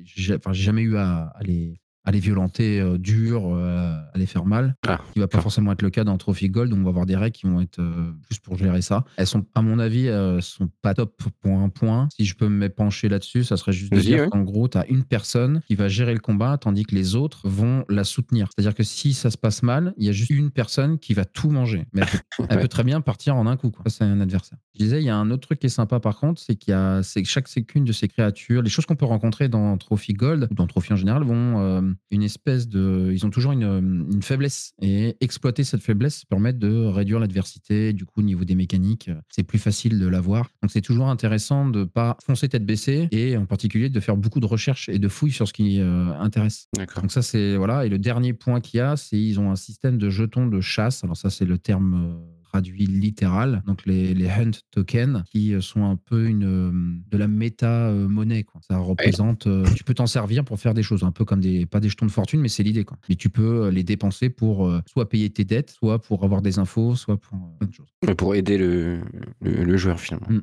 j'ai 0.06 0.38
jamais 0.52 0.82
eu 0.82 0.98
à, 0.98 1.28
à, 1.36 1.44
les, 1.44 1.80
à 2.06 2.12
les 2.12 2.20
violenter 2.20 2.80
euh, 2.80 2.98
dur, 2.98 3.44
euh, 3.48 3.96
à 4.14 4.18
les 4.18 4.26
faire 4.26 4.46
mal. 4.46 4.76
Ah. 4.88 5.00
Il 5.16 5.22
va 5.22 5.28
pas 5.28 5.42
forcément 5.42 5.72
être 5.72 5.82
le 5.82 5.90
cas 5.90 6.04
dans 6.04 6.18
Trophy 6.18 6.50
Gold, 6.50 6.74
on 6.74 6.84
va 6.84 6.90
avoir 6.90 7.06
des 7.06 7.16
règles 7.16 7.36
qui 7.36 7.46
vont 7.46 7.62
être 7.62 7.80
euh, 7.80 8.12
plus 8.28 8.40
pour 8.40 8.58
gérer 8.58 8.82
ça. 8.82 9.06
Elles 9.18 9.28
sont, 9.28 9.46
à 9.56 9.62
mon 9.62 9.80
avis, 9.80 10.10
sont 10.42 10.70
pas 10.82 10.94
top 10.94 11.22
pour 11.40 11.58
un 11.58 11.70
point. 11.70 12.10
Si 12.16 12.26
je 12.26 12.36
peux 12.36 12.50
me 12.50 12.68
pencher 12.70 13.10
là-dessus, 13.10 13.44
ça 13.44 13.58
serait 13.58 13.72
juste 13.72 13.94
de 13.94 14.00
dire 14.00 14.30
qu'en 14.30 14.42
gros, 14.42 14.68
tu 14.68 14.78
as 14.78 14.86
une 14.88 15.04
personne 15.04 15.62
qui 15.68 15.76
va 15.76 15.88
gérer 15.88 16.14
le 16.14 16.20
combat, 16.20 16.58
tandis 16.58 16.84
que 16.84 16.96
les 16.96 17.16
autres 17.16 17.48
vont 17.48 17.86
la 17.90 18.04
soutenir. 18.04 18.50
C'est-à-dire 18.54 18.76
que 18.76 18.84
si 18.84 19.14
ça 19.14 19.30
se 19.30 19.38
passe 19.38 19.64
mal, 19.64 19.94
il 19.98 20.06
y 20.06 20.10
a 20.10 20.12
juste 20.12 20.32
une 20.32 20.52
personne 20.52 21.00
qui 21.00 21.14
va 21.14 21.26
tout 21.26 21.50
manger. 21.50 21.86
Mais 21.94 22.02
elle 22.50 22.60
peut, 22.60 22.68
très 22.74 22.84
bien 22.84 23.02
partir 23.02 23.36
en 23.36 23.48
un 23.48 23.58
coup. 23.58 23.72
Ça, 23.86 23.90
c'est 23.90 24.04
un 24.04 24.20
adversaire. 24.20 24.58
Je 24.74 24.84
disais, 24.84 25.02
il 25.02 25.06
y 25.06 25.10
a 25.10 25.16
un 25.16 25.30
autre 25.32 25.48
truc 25.48 25.60
qui 25.60 25.68
est 25.68 25.70
sympa 25.70 26.00
par 26.00 26.18
contre, 26.18 26.42
c'est 26.42 26.56
qu'il 26.56 26.72
y 26.72 26.76
a 26.76 27.04
c'est 27.04 27.24
chaque 27.24 27.48
sécune 27.48 27.86
de 27.86 27.92
ces 27.92 28.08
créatures, 28.08 28.62
les 28.62 28.70
choses 28.70 28.86
qu'on 28.86 28.96
peut 28.96 29.06
rencontrer 29.06 29.48
dans 29.48 29.78
Trophy 29.78 30.14
Gold, 30.14 30.48
ou 30.52 30.56
dans 30.56 30.68
Trophy 30.68 30.94
en 30.94 30.96
général, 30.96 31.24
vont 31.24 31.93
une 32.12 32.24
espèce 32.24 32.68
de. 32.68 33.12
Ils 33.14 33.26
ont 33.26 33.30
toujours 33.30 33.52
une, 33.52 34.22
faiblesse. 34.22 34.74
Et 34.82 35.16
exploiter 35.22 35.64
cette 35.64 35.82
faiblesse 35.82 36.26
permet 36.26 36.54
de 36.54 36.86
réduire 36.86 37.20
l'adversité. 37.20 37.94
Du 37.94 38.06
coup, 38.06 38.22
au 38.22 38.24
niveau 38.24 38.46
des 38.46 38.56
mécaniques, 38.56 39.10
c'est 39.30 39.44
plus 39.44 39.60
facile 39.60 40.00
de 40.00 40.08
l'avoir. 40.08 40.50
Donc, 40.62 40.72
c'est 40.72 40.82
toujours 40.82 41.10
intéressant 41.10 41.68
de 41.68 41.84
pas 41.84 42.18
foncer 42.24 42.50
tête 42.50 42.66
baissée 42.66 43.08
et 43.12 43.38
en 43.38 43.46
particulier 43.46 43.90
de 43.90 44.00
faire 44.00 44.18
beaucoup 44.18 44.40
de 44.40 44.46
recherches 44.46 44.90
et 44.90 45.00
de 45.00 45.08
fouilles 45.08 45.32
sur 45.32 45.48
ce 45.48 45.54
qui 45.54 45.80
euh, 45.80 46.14
intéresse. 46.20 46.68
Donc, 46.78 47.12
ça, 47.12 47.22
c'est. 47.22 47.56
Voilà. 47.58 47.86
Et 47.86 47.90
le 47.90 48.00
dernier 48.00 48.34
point 48.34 48.62
qu'il 48.62 48.78
y 48.78 48.82
a, 48.82 48.96
c'est 48.96 49.20
ils 49.20 49.40
ont 49.40 49.52
un 49.52 49.56
système 49.56 49.98
de 49.98 50.10
jetons 50.10 50.48
de 50.48 50.62
chasse. 50.62 51.04
Alors, 51.04 51.18
ça, 51.18 51.30
c'est 51.30 51.46
le 51.46 51.58
terme 51.58 51.94
euh, 51.94 52.43
traduit 52.54 52.86
littéral, 52.86 53.64
donc 53.66 53.84
les, 53.88 54.14
les 54.14 54.30
hunt 54.30 54.52
tokens, 54.70 55.24
qui 55.32 55.56
euh, 55.56 55.62
sont 55.62 55.86
un 55.86 55.96
peu 55.96 56.28
une, 56.28 56.44
euh, 56.44 56.72
de 57.10 57.18
la 57.18 57.28
méta-monnaie. 57.28 58.44
Quoi. 58.44 58.62
Ça 58.70 58.78
représente, 58.78 59.48
euh, 59.48 59.66
tu 59.76 59.84
peux 59.84 59.96
t'en 59.96 60.06
servir 60.06 60.46
pour 60.46 60.60
faire 60.60 60.76
des 60.76 60.84
choses, 60.84 61.04
un 61.04 61.12
peu 61.12 61.26
comme 61.26 61.42
des, 61.42 61.66
pas 61.66 61.80
des 61.80 61.90
jetons 61.90 62.06
de 62.06 62.12
fortune, 62.12 62.42
mais 62.42 62.50
c'est 62.50 62.62
l'idée. 62.62 62.84
Quoi. 62.84 62.98
Mais 63.10 63.16
tu 63.16 63.30
peux 63.30 63.70
les 63.70 63.84
dépenser 63.84 64.30
pour 64.30 64.72
soit 64.86 65.10
payer 65.10 65.32
tes 65.32 65.46
dettes, 65.46 65.72
soit 65.72 66.00
pour 66.00 66.24
avoir 66.24 66.44
des 66.44 66.60
infos, 66.60 66.96
soit 66.96 67.18
pour 67.18 67.40
plein 67.58 67.68
de 67.68 67.74
choses. 67.74 68.16
Pour 68.18 68.36
aider 68.36 68.60
le, 68.60 69.02
le, 69.42 69.78
joueur 69.78 70.00
finalement. 70.00 70.28
Mm. 70.30 70.42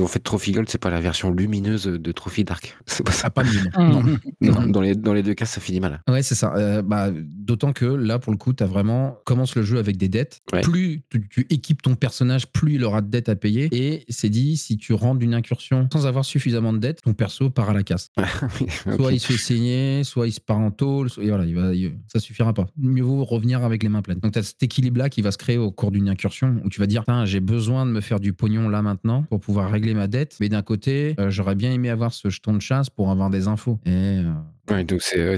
En 0.00 0.06
fait, 0.06 0.20
Trophy 0.20 0.52
Gold, 0.52 0.68
c'est 0.68 0.78
pas 0.78 0.90
la 0.90 1.00
version 1.00 1.30
lumineuse 1.30 1.84
de 1.84 2.12
Trophy 2.12 2.44
Dark. 2.44 2.76
C'est 2.86 3.04
pas 3.04 3.12
ça. 3.12 3.26
Ah, 3.26 3.30
pas 3.30 3.42
non. 3.44 4.18
non. 4.40 4.66
Dans, 4.66 4.80
les, 4.80 4.94
dans 4.94 5.14
les 5.14 5.22
deux 5.22 5.34
cas, 5.34 5.46
ça 5.46 5.60
finit 5.60 5.80
mal. 5.80 6.00
Ouais, 6.08 6.22
c'est 6.22 6.34
ça. 6.34 6.54
Euh, 6.56 6.82
bah, 6.82 7.10
D'autant 7.10 7.72
que 7.72 7.84
là, 7.84 8.18
pour 8.18 8.32
le 8.32 8.38
coup, 8.38 8.52
tu 8.52 8.62
as 8.62 8.66
vraiment 8.66 9.18
commence 9.24 9.56
le 9.56 9.62
jeu 9.62 9.78
avec 9.78 9.96
des 9.96 10.08
dettes. 10.08 10.40
Plus 10.62 11.02
tu, 11.10 11.46
équipes 11.50 11.82
ton 11.82 11.94
personnage, 11.94 12.46
plus 12.46 12.74
il 12.74 12.84
aura 12.84 13.00
de 13.00 13.08
dettes 13.08 13.28
à 13.28 13.36
payer. 13.36 13.68
Et 13.72 14.04
c'est 14.08 14.28
dit, 14.28 14.56
si 14.56 14.76
tu 14.76 14.92
rentres 14.92 15.18
d'une 15.18 15.34
incursion 15.34 15.88
sans 15.92 16.06
avoir 16.06 16.24
suffisamment 16.24 16.72
de 16.72 16.78
dettes, 16.78 17.02
ton 17.02 17.14
perso 17.14 17.50
part 17.50 17.70
à 17.70 17.74
la 17.74 17.82
casse. 17.82 18.10
Soit 18.96 19.12
il 19.12 19.20
se 19.20 19.26
fait 19.26 19.38
saigner, 19.38 20.04
soit 20.04 20.26
il 20.26 20.32
se 20.32 20.40
part 20.40 20.58
en 20.58 20.70
tôle. 20.70 21.08
et 21.20 21.28
voilà, 21.28 21.44
il 21.44 21.54
va, 21.54 21.72
ça 22.08 22.20
suffira 22.20 22.52
pas. 22.52 22.66
Mieux 22.76 23.02
vaut 23.02 23.24
revenir 23.24 23.64
avec 23.64 23.82
les 23.82 23.88
mains 23.88 24.02
pleines. 24.02 24.18
Donc, 24.18 24.32
tu 24.32 24.38
as 24.38 24.42
cet 24.42 24.62
équilibre-là 24.62 25.08
qui 25.08 25.22
va 25.22 25.30
se 25.30 25.38
créer 25.38 25.58
au 25.58 25.70
cours 25.70 25.90
d'une 25.90 26.08
incursion 26.08 26.60
où 26.64 26.68
tu 26.68 26.80
vas 26.80 26.86
dire 26.86 27.04
j'ai 27.24 27.40
besoin 27.40 27.86
de 27.86 27.90
me 27.90 28.00
faire 28.00 28.20
du 28.20 28.32
pognon 28.32 28.68
là 28.68 28.82
maintenant 28.82 29.22
pour 29.22 29.40
pouvoir 29.40 29.63
pouvoir 29.64 29.72
régler 29.72 29.94
ma 29.94 30.06
dette. 30.06 30.36
Mais 30.40 30.48
d'un 30.48 30.62
côté, 30.62 31.14
euh, 31.18 31.30
j'aurais 31.30 31.54
bien 31.54 31.72
aimé 31.72 31.90
avoir 31.90 32.12
ce 32.12 32.28
jeton 32.28 32.52
de 32.54 32.60
chasse 32.60 32.90
pour 32.90 33.10
avoir 33.10 33.30
des 33.30 33.48
infos. 33.48 33.78
Et 33.86 33.90
euh, 33.90 34.32
Ouais, 34.70 34.82
donc 34.82 35.02
c'est 35.02 35.18
ouais, 35.18 35.36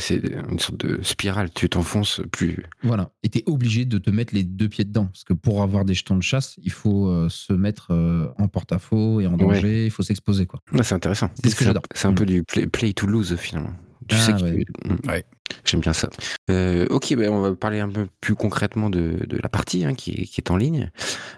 une 0.48 0.58
sorte 0.60 0.86
de 0.86 1.02
spirale. 1.02 1.50
Tu 1.52 1.68
t'enfonces 1.68 2.20
plus. 2.30 2.62
voilà. 2.82 3.10
Et 3.24 3.28
t'es 3.28 3.42
obligé 3.46 3.84
de 3.84 3.98
te 3.98 4.08
mettre 4.10 4.32
les 4.34 4.44
deux 4.44 4.68
pieds 4.68 4.84
dedans. 4.84 5.06
Parce 5.06 5.24
que 5.24 5.32
pour 5.32 5.62
avoir 5.62 5.84
des 5.84 5.94
jetons 5.94 6.16
de 6.16 6.22
chasse, 6.22 6.54
il 6.62 6.70
faut 6.70 7.08
euh, 7.08 7.28
se 7.28 7.52
mettre 7.52 7.88
euh, 7.90 8.28
en 8.38 8.46
porte-à-faux 8.46 9.20
et 9.20 9.26
en 9.26 9.36
danger. 9.36 9.86
Il 9.86 9.90
faut 9.90 10.04
s'exposer, 10.04 10.46
quoi. 10.46 10.60
Ouais, 10.72 10.84
c'est 10.84 10.94
intéressant. 10.94 11.28
C'est 11.42 11.50
ce 11.50 11.56
que 11.56 11.64
j'adore. 11.64 11.82
C'est 11.94 12.06
un 12.06 12.12
peu 12.14 12.24
du 12.24 12.44
play, 12.44 12.66
play 12.68 12.92
to 12.92 13.06
lose 13.08 13.34
finalement. 13.36 13.72
Tu 14.08 14.16
Ah, 14.16 14.20
sais 14.20 14.32
que 14.34 14.42
ouais. 14.42 14.64
Mm. 14.84 15.08
Ouais. 15.08 15.24
J'aime 15.64 15.80
bien 15.80 15.92
ça. 15.92 16.08
Euh, 16.50 16.86
ok, 16.90 17.14
ben 17.16 17.30
on 17.30 17.40
va 17.40 17.54
parler 17.54 17.80
un 17.80 17.88
peu 17.88 18.06
plus 18.20 18.34
concrètement 18.34 18.90
de, 18.90 19.24
de 19.28 19.36
la 19.42 19.48
partie 19.48 19.84
hein, 19.84 19.94
qui, 19.94 20.10
est, 20.12 20.24
qui 20.24 20.40
est 20.40 20.50
en 20.50 20.56
ligne. 20.56 20.90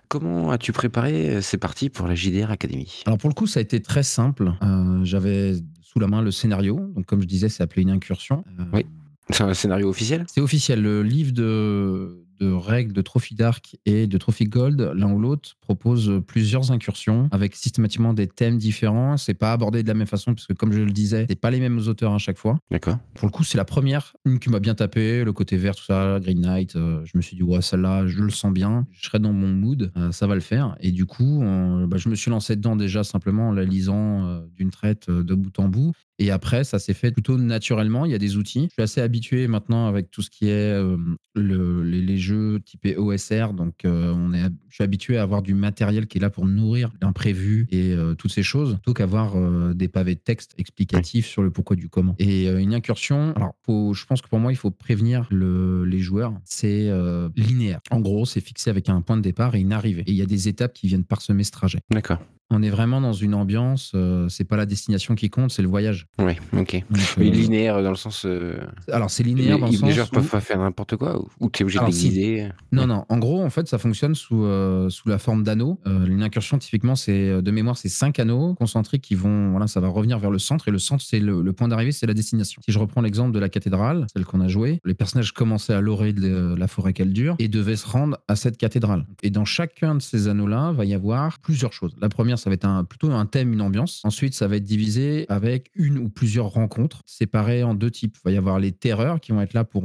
Comment 0.08 0.50
as-tu 0.50 0.72
préparé 0.72 1.36
euh, 1.36 1.40
ces 1.42 1.58
parties 1.58 1.90
pour 1.90 2.06
la 2.08 2.14
JDR 2.14 2.50
Academy? 2.50 3.02
Alors 3.06 3.18
pour 3.18 3.28
le 3.28 3.34
coup, 3.34 3.46
ça 3.46 3.60
a 3.60 3.62
été 3.62 3.80
très 3.80 4.02
simple. 4.02 4.52
Euh, 4.62 5.04
J'avais 5.04 5.54
sous 5.82 5.98
la 6.00 6.06
main 6.06 6.22
le 6.22 6.30
scénario. 6.30 6.80
Donc 6.96 7.06
comme 7.06 7.20
je 7.22 7.26
disais, 7.26 7.48
c'est 7.48 7.62
appelé 7.62 7.82
une 7.82 7.90
incursion. 7.90 8.44
Euh, 8.60 8.64
Oui. 8.72 8.86
C'est 9.30 9.42
un 9.44 9.52
scénario 9.52 9.88
officiel? 9.90 10.24
C'est 10.26 10.40
officiel. 10.40 10.80
Le 10.80 11.02
livre 11.02 11.32
de, 11.32 12.24
de 12.38 12.50
règles 12.50 12.92
de 12.92 13.02
Trophy 13.02 13.34
Dark 13.34 13.76
et 13.86 14.06
de 14.06 14.18
Trophy 14.18 14.44
Gold, 14.44 14.92
l'un 14.94 15.12
ou 15.12 15.18
l'autre, 15.18 15.56
propose 15.60 16.22
plusieurs 16.26 16.70
incursions 16.72 17.28
avec 17.32 17.54
systématiquement 17.54 18.14
des 18.14 18.26
thèmes 18.26 18.58
différents. 18.58 19.16
C'est 19.16 19.34
pas 19.34 19.52
abordé 19.52 19.82
de 19.82 19.88
la 19.88 19.94
même 19.94 20.06
façon, 20.06 20.34
puisque 20.34 20.54
comme 20.54 20.72
je 20.72 20.80
le 20.80 20.92
disais, 20.92 21.26
c'est 21.28 21.40
pas 21.40 21.50
les 21.50 21.60
mêmes 21.60 21.78
auteurs 21.86 22.14
à 22.14 22.18
chaque 22.18 22.38
fois. 22.38 22.58
D'accord. 22.70 22.98
Pour 23.14 23.26
le 23.26 23.32
coup, 23.32 23.44
c'est 23.44 23.58
la 23.58 23.64
première, 23.64 24.14
une 24.24 24.38
qui 24.38 24.50
m'a 24.50 24.60
bien 24.60 24.74
tapé, 24.74 25.24
le 25.24 25.32
côté 25.32 25.56
vert, 25.56 25.74
tout 25.74 25.84
ça, 25.84 26.18
Green 26.20 26.40
Knight. 26.40 26.76
euh, 26.76 27.02
je 27.04 27.16
me 27.16 27.22
suis 27.22 27.36
dit, 27.36 27.42
ouais, 27.42 27.62
celle-là, 27.62 28.06
je 28.06 28.18
le 28.18 28.30
sens 28.30 28.52
bien, 28.52 28.86
je 28.92 29.06
serai 29.06 29.18
dans 29.18 29.32
mon 29.32 29.48
mood, 29.48 29.92
euh, 29.96 30.12
ça 30.12 30.26
va 30.26 30.34
le 30.34 30.40
faire. 30.40 30.76
Et 30.80 30.92
du 30.92 31.06
coup, 31.06 31.40
bah, 31.86 31.96
je 31.96 32.08
me 32.08 32.14
suis 32.14 32.30
lancé 32.30 32.56
dedans 32.56 32.76
déjà 32.76 33.04
simplement 33.04 33.48
en 33.48 33.52
la 33.52 33.64
lisant 33.64 34.26
euh, 34.26 34.40
d'une 34.56 34.70
traite 34.70 35.10
de 35.10 35.34
bout 35.34 35.58
en 35.58 35.68
bout. 35.68 35.92
Et 36.20 36.30
après, 36.30 36.64
ça 36.64 36.78
s'est 36.78 36.94
fait 36.94 37.12
plutôt 37.12 37.38
naturellement. 37.38 38.04
Il 38.04 38.10
y 38.10 38.14
a 38.14 38.18
des 38.18 38.36
outils. 38.36 38.64
Je 38.70 38.72
suis 38.72 38.82
assez 38.82 39.00
habitué 39.00 39.46
maintenant 39.46 39.86
avec 39.86 40.10
tout 40.10 40.20
ce 40.22 40.30
qui 40.30 40.48
est 40.48 40.72
euh, 40.72 40.96
le- 41.36 41.82
les, 41.84 42.00
les 42.02 42.18
jeux 42.18 42.58
typés 42.60 42.96
OSR. 42.96 43.52
Donc, 43.52 43.84
euh, 43.84 44.12
on 44.16 44.32
est, 44.34 44.42
je 44.68 44.74
suis 44.74 44.84
habitué 44.84 45.16
à 45.16 45.22
avoir 45.22 45.42
du 45.42 45.54
matériel 45.54 46.06
qui 46.08 46.18
est 46.18 46.20
là 46.20 46.30
pour 46.30 46.46
nourrir 46.46 46.90
l'imprévu 47.00 47.66
et 47.70 47.92
euh, 47.92 48.14
toutes 48.14 48.32
ces 48.32 48.42
choses, 48.42 48.74
plutôt 48.74 48.94
qu'avoir 48.94 49.34
des 49.74 49.88
pavés 49.88 50.14
de 50.16 50.20
texte 50.20 50.54
explicatifs 50.58 51.26
sur 51.26 51.42
le 51.42 51.50
pourquoi 51.50 51.76
du 51.76 51.88
comment. 51.88 52.14
Et 52.18 52.48
une 52.48 52.74
incursion, 52.74 53.32
alors, 53.36 53.54
faut- 53.64 53.94
je 53.94 54.04
pense 54.06 54.20
que 54.20 54.28
pour 54.28 54.40
moi, 54.40 54.52
il 54.52 54.56
faut 54.56 54.70
prévenir 54.70 55.26
le- 55.30 55.84
les 55.84 56.00
joueurs. 56.00 56.34
C'est 56.44 56.90
linéaire. 57.36 57.80
En 57.90 58.00
gros, 58.00 58.26
c'est 58.26 58.40
fixé 58.40 58.70
avec 58.70 58.88
un 58.88 59.00
point 59.02 59.16
de 59.16 59.22
départ 59.22 59.54
et 59.54 59.60
une 59.60 59.72
arrivée. 59.72 60.02
Et 60.06 60.10
il 60.10 60.16
y 60.16 60.22
a 60.22 60.26
des 60.26 60.48
étapes 60.48 60.72
qui 60.74 60.88
viennent 60.88 61.04
parsemer 61.04 61.44
ce 61.44 61.50
trajet. 61.52 61.78
D'accord. 61.90 62.18
On 62.50 62.62
est 62.62 62.70
vraiment 62.70 63.00
dans 63.02 63.12
une 63.12 63.34
ambiance. 63.34 63.92
euh, 63.94 64.26
c'est 64.30 64.44
pas 64.44 64.56
la 64.56 64.64
destination 64.64 65.14
qui 65.14 65.28
compte, 65.28 65.50
c'est 65.50 65.60
le 65.60 65.68
voyage. 65.68 66.06
Ouais, 66.20 66.36
ok. 66.52 66.82
Donc, 66.90 67.00
Mais 67.18 67.28
euh, 67.28 67.30
linéaire 67.30 67.80
dans 67.80 67.90
le 67.90 67.96
sens. 67.96 68.24
euh, 68.26 68.58
alors 68.90 69.08
c'est 69.08 69.22
les, 69.22 69.34
linéaire 69.34 69.60
dans 69.60 69.66
le 69.66 69.70
les 69.70 69.78
sens 69.78 69.90
joueurs 69.92 70.08
où- 70.10 70.14
peuvent 70.16 70.40
faire 70.40 70.58
n'importe 70.58 70.96
quoi 70.96 71.16
ou, 71.20 71.28
ou 71.38 71.48
t'es 71.48 71.62
obligé 71.62 71.78
Alors, 71.78 71.90
de 71.90 71.94
les 71.94 72.00
si. 72.00 72.42
Non, 72.72 72.88
non. 72.88 73.04
En 73.08 73.18
gros, 73.18 73.40
en 73.40 73.50
fait, 73.50 73.68
ça 73.68 73.78
fonctionne 73.78 74.16
sous, 74.16 74.42
euh, 74.42 74.88
sous 74.90 75.08
la 75.08 75.18
forme 75.18 75.44
d'anneaux. 75.44 75.78
Une 75.86 76.24
incursion, 76.24 76.58
typiquement, 76.58 76.96
c'est 76.96 77.40
de 77.40 77.50
mémoire, 77.52 77.76
c'est 77.78 77.88
cinq 77.88 78.18
anneaux 78.18 78.54
concentriques 78.54 79.02
qui 79.02 79.14
vont, 79.14 79.50
voilà, 79.52 79.68
ça 79.68 79.78
va 79.78 79.86
revenir 79.86 80.18
vers 80.18 80.32
le 80.32 80.40
centre 80.40 80.66
et 80.66 80.72
le 80.72 80.80
centre, 80.80 81.04
c'est 81.06 81.20
le, 81.20 81.40
le 81.40 81.52
point 81.52 81.68
d'arrivée, 81.68 81.92
c'est 81.92 82.06
la 82.06 82.14
destination. 82.14 82.60
Si 82.64 82.72
je 82.72 82.78
reprends 82.80 83.00
l'exemple 83.00 83.30
de 83.32 83.38
la 83.38 83.48
cathédrale, 83.48 84.06
celle 84.12 84.24
qu'on 84.24 84.40
a 84.40 84.48
jouée, 84.48 84.80
les 84.84 84.94
personnages 84.94 85.32
commençaient 85.32 85.74
à 85.74 85.80
l'orée 85.80 86.12
de 86.12 86.56
la 86.58 86.66
forêt 86.66 86.94
qu'elle 86.94 87.12
dure 87.12 87.36
et 87.38 87.46
devaient 87.46 87.76
se 87.76 87.86
rendre 87.86 88.18
à 88.26 88.34
cette 88.34 88.56
cathédrale. 88.56 89.06
Et 89.22 89.30
dans 89.30 89.44
chacun 89.44 89.94
de 89.94 90.02
ces 90.02 90.26
anneaux-là, 90.26 90.72
va 90.72 90.84
y 90.84 90.94
avoir 90.94 91.38
plusieurs 91.38 91.72
choses. 91.72 91.94
La 92.00 92.08
première, 92.08 92.40
ça 92.40 92.50
va 92.50 92.54
être 92.54 92.64
un, 92.64 92.82
plutôt 92.82 93.12
un 93.12 93.24
thème, 93.26 93.52
une 93.52 93.60
ambiance. 93.60 94.00
Ensuite, 94.02 94.34
ça 94.34 94.48
va 94.48 94.56
être 94.56 94.64
divisé 94.64 95.26
avec 95.28 95.70
une 95.76 95.97
ou 95.98 96.08
plusieurs 96.08 96.46
rencontres 96.46 97.02
séparées 97.06 97.62
en 97.62 97.74
deux 97.74 97.90
types. 97.90 98.16
Il 98.16 98.24
va 98.24 98.30
y 98.32 98.36
avoir 98.36 98.58
les 98.58 98.72
terreurs 98.72 99.20
qui 99.20 99.32
vont 99.32 99.40
être 99.40 99.54
là 99.54 99.64
pour 99.64 99.84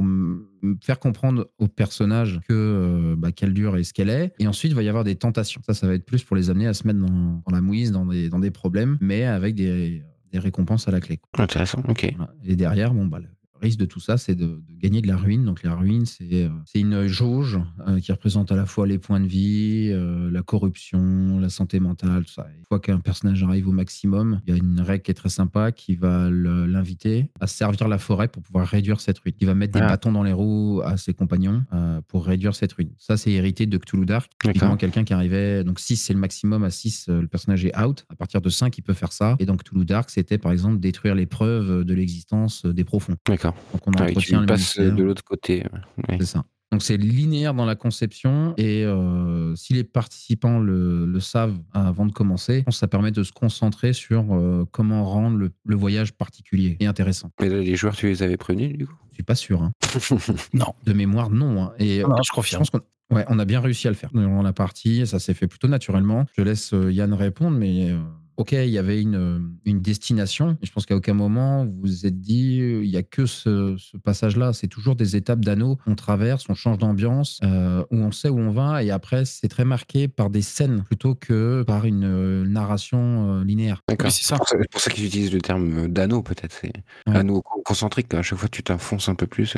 faire 0.82 0.98
comprendre 0.98 1.48
au 1.58 1.68
personnage 1.68 2.40
que 2.48 2.54
euh, 2.54 3.14
bah, 3.16 3.32
qu'elle 3.32 3.52
dure 3.52 3.76
et 3.76 3.84
ce 3.84 3.92
qu'elle 3.92 4.10
est. 4.10 4.32
Et 4.38 4.46
ensuite, 4.46 4.72
il 4.72 4.74
va 4.74 4.82
y 4.82 4.88
avoir 4.88 5.04
des 5.04 5.16
tentations. 5.16 5.60
Ça, 5.66 5.74
ça 5.74 5.86
va 5.86 5.94
être 5.94 6.06
plus 6.06 6.24
pour 6.24 6.36
les 6.36 6.50
amener 6.50 6.66
à 6.66 6.74
se 6.74 6.86
mettre 6.86 7.00
dans, 7.00 7.42
dans 7.46 7.52
la 7.52 7.60
mouise, 7.60 7.92
dans 7.92 8.06
des, 8.06 8.28
dans 8.28 8.38
des 8.38 8.50
problèmes, 8.50 8.96
mais 9.00 9.24
avec 9.24 9.54
des, 9.54 10.02
des 10.32 10.38
récompenses 10.38 10.88
à 10.88 10.90
la 10.90 11.00
clé. 11.00 11.18
quoi. 11.18 11.44
Intéressant, 11.44 11.82
ok. 11.88 12.12
Voilà. 12.16 12.34
Et 12.44 12.56
derrière, 12.56 12.94
bon, 12.94 13.06
bah, 13.06 13.18
le 13.20 13.28
risque 13.60 13.78
de 13.78 13.84
tout 13.86 14.00
ça, 14.00 14.16
c'est 14.18 14.34
de, 14.34 14.44
de 14.46 14.62
gagner 14.78 15.00
de 15.00 15.06
la 15.08 15.16
ruine. 15.16 15.44
Donc 15.44 15.62
la 15.62 15.74
ruine, 15.74 16.06
c'est 16.06 16.44
euh, 16.44 16.48
c'est 16.66 16.80
une 16.80 17.06
jauge 17.06 17.58
euh, 17.88 18.00
qui 18.00 18.12
représente 18.12 18.52
à 18.52 18.56
la 18.56 18.66
fois 18.66 18.86
les 18.86 18.98
points 18.98 19.20
de 19.20 19.26
vie, 19.26 19.90
euh, 19.92 20.30
la 20.30 20.42
corruption, 20.42 21.38
la 21.38 21.48
santé 21.48 21.80
mentale, 21.80 22.24
tout 22.24 22.32
ça. 22.32 22.46
Une 22.58 22.64
fois 22.66 22.80
qu'un 22.80 23.00
personnage 23.00 23.42
arrive 23.42 23.68
au 23.68 23.72
maximum, 23.72 24.40
il 24.46 24.54
y 24.54 24.56
a 24.56 24.60
une 24.60 24.80
règle 24.80 25.02
qui 25.02 25.10
est 25.10 25.14
très 25.14 25.28
sympa 25.28 25.72
qui 25.72 25.94
va 25.94 26.28
l'inviter 26.30 27.30
à 27.40 27.46
servir 27.46 27.88
la 27.88 27.98
forêt 27.98 28.28
pour 28.28 28.42
pouvoir 28.42 28.66
réduire 28.66 29.00
cette 29.00 29.18
ruine. 29.18 29.34
Il 29.40 29.46
va 29.46 29.54
mettre 29.54 29.72
des 29.74 29.80
Ah. 29.80 29.88
bâtons 29.88 30.12
dans 30.12 30.22
les 30.22 30.32
roues 30.32 30.80
à 30.84 30.96
ses 30.96 31.14
compagnons 31.14 31.64
euh, 31.72 32.00
pour 32.08 32.26
réduire 32.26 32.54
cette 32.54 32.72
ruine. 32.72 32.90
Ça, 32.98 33.16
c'est 33.16 33.32
hérité 33.32 33.66
de 33.66 33.78
Cthulhu 33.78 34.06
Dark. 34.06 34.30
Typiquement, 34.42 34.76
quelqu'un 34.76 35.04
qui 35.04 35.12
arrivait, 35.12 35.64
donc 35.64 35.80
6 35.80 35.96
c'est 35.96 36.12
le 36.14 36.18
maximum, 36.20 36.64
à 36.64 36.70
6 36.70 37.08
le 37.08 37.26
personnage 37.28 37.64
est 37.64 37.76
out. 37.78 38.04
À 38.10 38.16
partir 38.16 38.40
de 38.40 38.48
5 38.48 38.76
il 38.78 38.82
peut 38.82 38.94
faire 38.94 39.12
ça. 39.12 39.36
Et 39.38 39.46
donc 39.46 39.62
Cthulhu 39.62 39.84
Dark, 39.84 40.10
c'était 40.10 40.38
par 40.38 40.52
exemple 40.52 40.78
détruire 40.80 41.14
les 41.14 41.26
preuves 41.26 41.84
de 41.84 41.94
l'existence 41.94 42.64
des 42.66 42.84
profonds. 42.84 43.16
D'accord. 43.44 43.62
Donc 43.72 43.82
on 43.86 43.92
Ah, 43.98 44.06
et 44.08 44.10
entretient 44.10 44.40
tu 44.40 44.46
passes 44.46 44.60
mystère. 44.76 44.94
de 44.94 45.02
l'autre 45.02 45.24
côté. 45.24 45.64
ouais. 46.08 46.16
C'est 46.20 46.26
ça. 46.26 46.44
Donc 46.72 46.82
c'est 46.82 46.96
linéaire 46.96 47.54
dans 47.54 47.66
la 47.66 47.76
conception 47.76 48.52
et 48.56 48.84
euh, 48.84 49.54
si 49.54 49.74
les 49.74 49.84
participants 49.84 50.58
le, 50.58 51.06
le 51.06 51.20
savent 51.20 51.56
avant 51.72 52.04
de 52.04 52.10
commencer, 52.10 52.58
je 52.60 52.64
pense 52.64 52.74
que 52.74 52.78
ça 52.80 52.88
permet 52.88 53.12
de 53.12 53.22
se 53.22 53.30
concentrer 53.32 53.92
sur 53.92 54.34
euh, 54.34 54.64
comment 54.72 55.04
rendre 55.04 55.36
le, 55.36 55.52
le 55.64 55.76
voyage 55.76 56.14
particulier 56.14 56.76
et 56.80 56.86
intéressant. 56.86 57.30
Mais 57.40 57.48
là, 57.48 57.58
les 57.60 57.76
joueurs, 57.76 57.94
tu 57.94 58.06
les 58.08 58.24
avais 58.24 58.36
prévenus 58.36 58.76
du 58.76 58.86
coup? 58.88 58.94
Je 59.10 59.14
suis 59.18 59.22
pas 59.22 59.36
sûr. 59.36 59.62
hein. 59.62 59.72
Non. 60.52 60.74
De 60.84 60.92
mémoire, 60.92 61.30
non. 61.30 61.62
hein. 61.62 61.72
Et 61.78 62.02
Non, 62.02 62.16
je 62.16 62.22
je 62.28 62.32
confirme. 62.34 62.62
pense 62.64 62.70
qu'on 62.70 62.80
ouais, 63.14 63.24
on 63.28 63.38
a 63.38 63.44
bien 63.44 63.60
réussi 63.60 63.86
à 63.86 63.90
le 63.90 63.96
faire 63.96 64.10
durant 64.12 64.42
la 64.42 64.52
partie. 64.52 65.06
Ça 65.06 65.20
s'est 65.20 65.34
fait 65.34 65.46
plutôt 65.46 65.68
naturellement. 65.68 66.26
Je 66.36 66.42
laisse 66.42 66.72
euh, 66.74 66.90
Yann 66.90 67.14
répondre, 67.14 67.56
mais 67.56 67.92
euh, 67.92 67.98
ok, 68.36 68.52
il 68.52 68.68
y 68.70 68.78
avait 68.78 69.00
une, 69.00 69.14
euh, 69.16 69.38
une 69.64 69.80
destination. 69.80 70.56
Et 70.62 70.66
je 70.66 70.72
pense 70.72 70.86
qu'à 70.86 70.96
aucun 70.96 71.14
moment 71.14 71.64
vous 71.64 71.72
vous 71.82 72.06
êtes 72.06 72.20
dit, 72.20 72.56
il 72.58 72.86
y 72.88 72.96
a 72.96 73.02
que 73.02 73.26
ce, 73.26 73.76
ce 73.78 73.96
passage-là. 73.96 74.52
C'est 74.52 74.68
toujours 74.68 74.96
des 74.96 75.16
étapes 75.16 75.40
d'anneaux. 75.44 75.78
On 75.86 75.94
traverse, 75.94 76.46
on 76.48 76.54
change 76.54 76.78
d'ambiance, 76.78 77.40
euh, 77.44 77.82
où 77.90 77.96
on 77.96 78.10
sait 78.12 78.28
où 78.28 78.38
on 78.38 78.50
va. 78.50 78.82
Et 78.82 78.90
après, 78.90 79.24
c'est 79.24 79.48
très 79.48 79.64
marqué 79.64 80.08
par 80.08 80.30
des 80.30 80.42
scènes 80.42 80.82
plutôt 80.84 81.14
que 81.14 81.62
par 81.66 81.84
une 81.84 82.04
euh, 82.04 82.44
narration 82.46 83.38
euh, 83.40 83.44
linéaire. 83.44 83.82
D'accord. 83.88 84.06
Oui, 84.06 84.12
c'est 84.12 84.24
ça. 84.24 84.36
pour 84.36 84.48
ça, 84.48 84.56
c'est 84.60 84.70
pour 84.70 84.80
ça 84.80 84.90
qu'ils 84.90 85.04
utilisent 85.06 85.32
le 85.32 85.40
terme 85.40 85.88
d'anneau, 85.88 86.22
peut-être. 86.22 86.52
C'est 86.60 86.72
Ouais. 87.06 87.16
anneau 87.16 87.42
con- 87.42 87.60
concentrique. 87.64 88.12
À 88.14 88.22
chaque 88.22 88.38
fois, 88.38 88.48
tu 88.48 88.62
t'enfonces 88.62 89.08
un 89.08 89.14
peu 89.14 89.26
plus. 89.26 89.56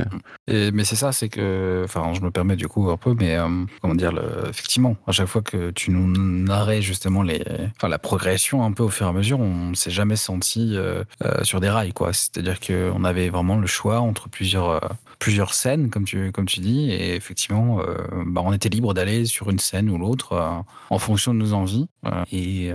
Et, 0.49 0.71
mais 0.73 0.85
c'est 0.85 0.97
ça, 0.97 1.13
c'est 1.13 1.29
que, 1.29 1.83
enfin, 1.85 2.13
je 2.15 2.21
me 2.21 2.31
permets 2.31 2.57
du 2.57 2.69
coup 2.69 2.91
un 2.91 2.97
peu, 2.97 3.15
mais 3.15 3.37
euh, 3.37 3.49
comment 3.81 3.95
dire, 3.95 4.13
le, 4.13 4.49
effectivement, 4.49 4.97
à 5.07 5.13
chaque 5.13 5.27
fois 5.29 5.43
que 5.43 5.71
tu 5.71 5.91
nous 5.91 6.07
narrais 6.07 6.83
justement 6.83 7.23
les, 7.23 7.43
enfin, 7.77 7.89
la 7.89 7.99
progression 7.99 8.63
un 8.67 8.73
peu 8.73 8.83
au 8.83 8.89
fur 8.89 9.07
et 9.07 9.09
à 9.09 9.13
mesure, 9.13 9.41
on 9.41 9.71
ne 9.71 9.75
s'est 9.75 9.91
jamais 9.91 10.17
senti 10.17 10.77
euh, 10.77 11.05
euh, 11.25 11.43
sur 11.45 11.61
des 11.61 11.69
rails, 11.69 11.93
quoi. 11.93 12.13
C'est-à-dire 12.13 12.61
qu'on 12.61 13.05
avait 13.05 13.29
vraiment 13.29 13.57
le 13.57 13.67
choix 13.67 14.01
entre 14.01 14.29
plusieurs, 14.29 14.69
euh, 14.71 15.47
scènes, 15.51 15.91
comme 15.91 16.05
tu, 16.05 16.61
dis, 16.61 16.91
et 16.91 17.15
effectivement, 17.15 17.81
bah, 18.27 18.43
on 18.45 18.53
était 18.53 18.69
libre 18.69 18.95
d'aller 18.95 19.25
sur 19.25 19.51
une 19.51 19.59
scène 19.59 19.89
ou 19.91 19.99
l'autre 19.99 20.65
en 20.91 20.99
fonction 20.99 21.33
de 21.33 21.39
nos 21.39 21.53
envies. 21.53 21.89
Et 22.31 22.71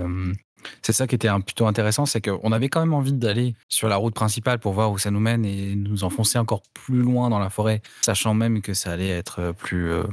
c'est 0.81 0.93
ça 0.93 1.07
qui 1.07 1.15
était 1.15 1.27
un- 1.27 1.41
plutôt 1.41 1.65
intéressant, 1.67 2.05
c'est 2.05 2.21
qu'on 2.21 2.51
avait 2.51 2.69
quand 2.69 2.79
même 2.79 2.93
envie 2.93 3.13
d'aller 3.13 3.55
sur 3.69 3.87
la 3.87 3.95
route 3.97 4.13
principale 4.13 4.59
pour 4.59 4.73
voir 4.73 4.91
où 4.91 4.97
ça 4.97 5.11
nous 5.11 5.19
mène 5.19 5.45
et 5.45 5.75
nous 5.75 6.03
enfoncer 6.03 6.37
encore 6.39 6.61
plus 6.73 7.01
loin 7.01 7.29
dans 7.29 7.39
la 7.39 7.49
forêt, 7.49 7.81
sachant 8.01 8.33
même 8.33 8.61
que 8.61 8.73
ça 8.73 8.91
allait 8.91 9.09
être 9.09 9.53
plus, 9.57 9.91
euh, 9.91 10.03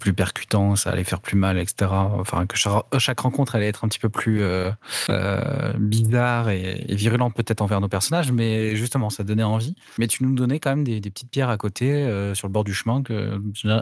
plus 0.00 0.12
percutant, 0.14 0.76
ça 0.76 0.90
allait 0.90 1.04
faire 1.04 1.20
plus 1.20 1.36
mal, 1.36 1.58
etc. 1.58 1.90
Enfin, 1.92 2.46
que 2.46 2.56
chaque, 2.56 2.84
chaque 2.98 3.20
rencontre 3.20 3.54
allait 3.56 3.68
être 3.68 3.84
un 3.84 3.88
petit 3.88 3.98
peu 3.98 4.08
plus 4.08 4.42
euh, 4.42 4.70
euh, 5.10 5.72
bizarre 5.78 6.50
et, 6.50 6.84
et 6.88 6.94
virulente 6.96 7.34
peut-être 7.34 7.60
envers 7.62 7.80
nos 7.80 7.88
personnages, 7.88 8.32
mais 8.32 8.76
justement, 8.76 9.10
ça 9.10 9.24
donnait 9.24 9.42
envie. 9.42 9.74
Mais 9.98 10.06
tu 10.06 10.24
nous 10.24 10.34
donnais 10.34 10.58
quand 10.60 10.70
même 10.70 10.84
des, 10.84 11.00
des 11.00 11.10
petites 11.10 11.30
pierres 11.30 11.50
à 11.50 11.56
côté, 11.56 11.92
euh, 11.92 12.34
sur 12.34 12.48
le 12.48 12.52
bord 12.52 12.64
du 12.64 12.74
chemin, 12.74 13.02
que 13.02 13.40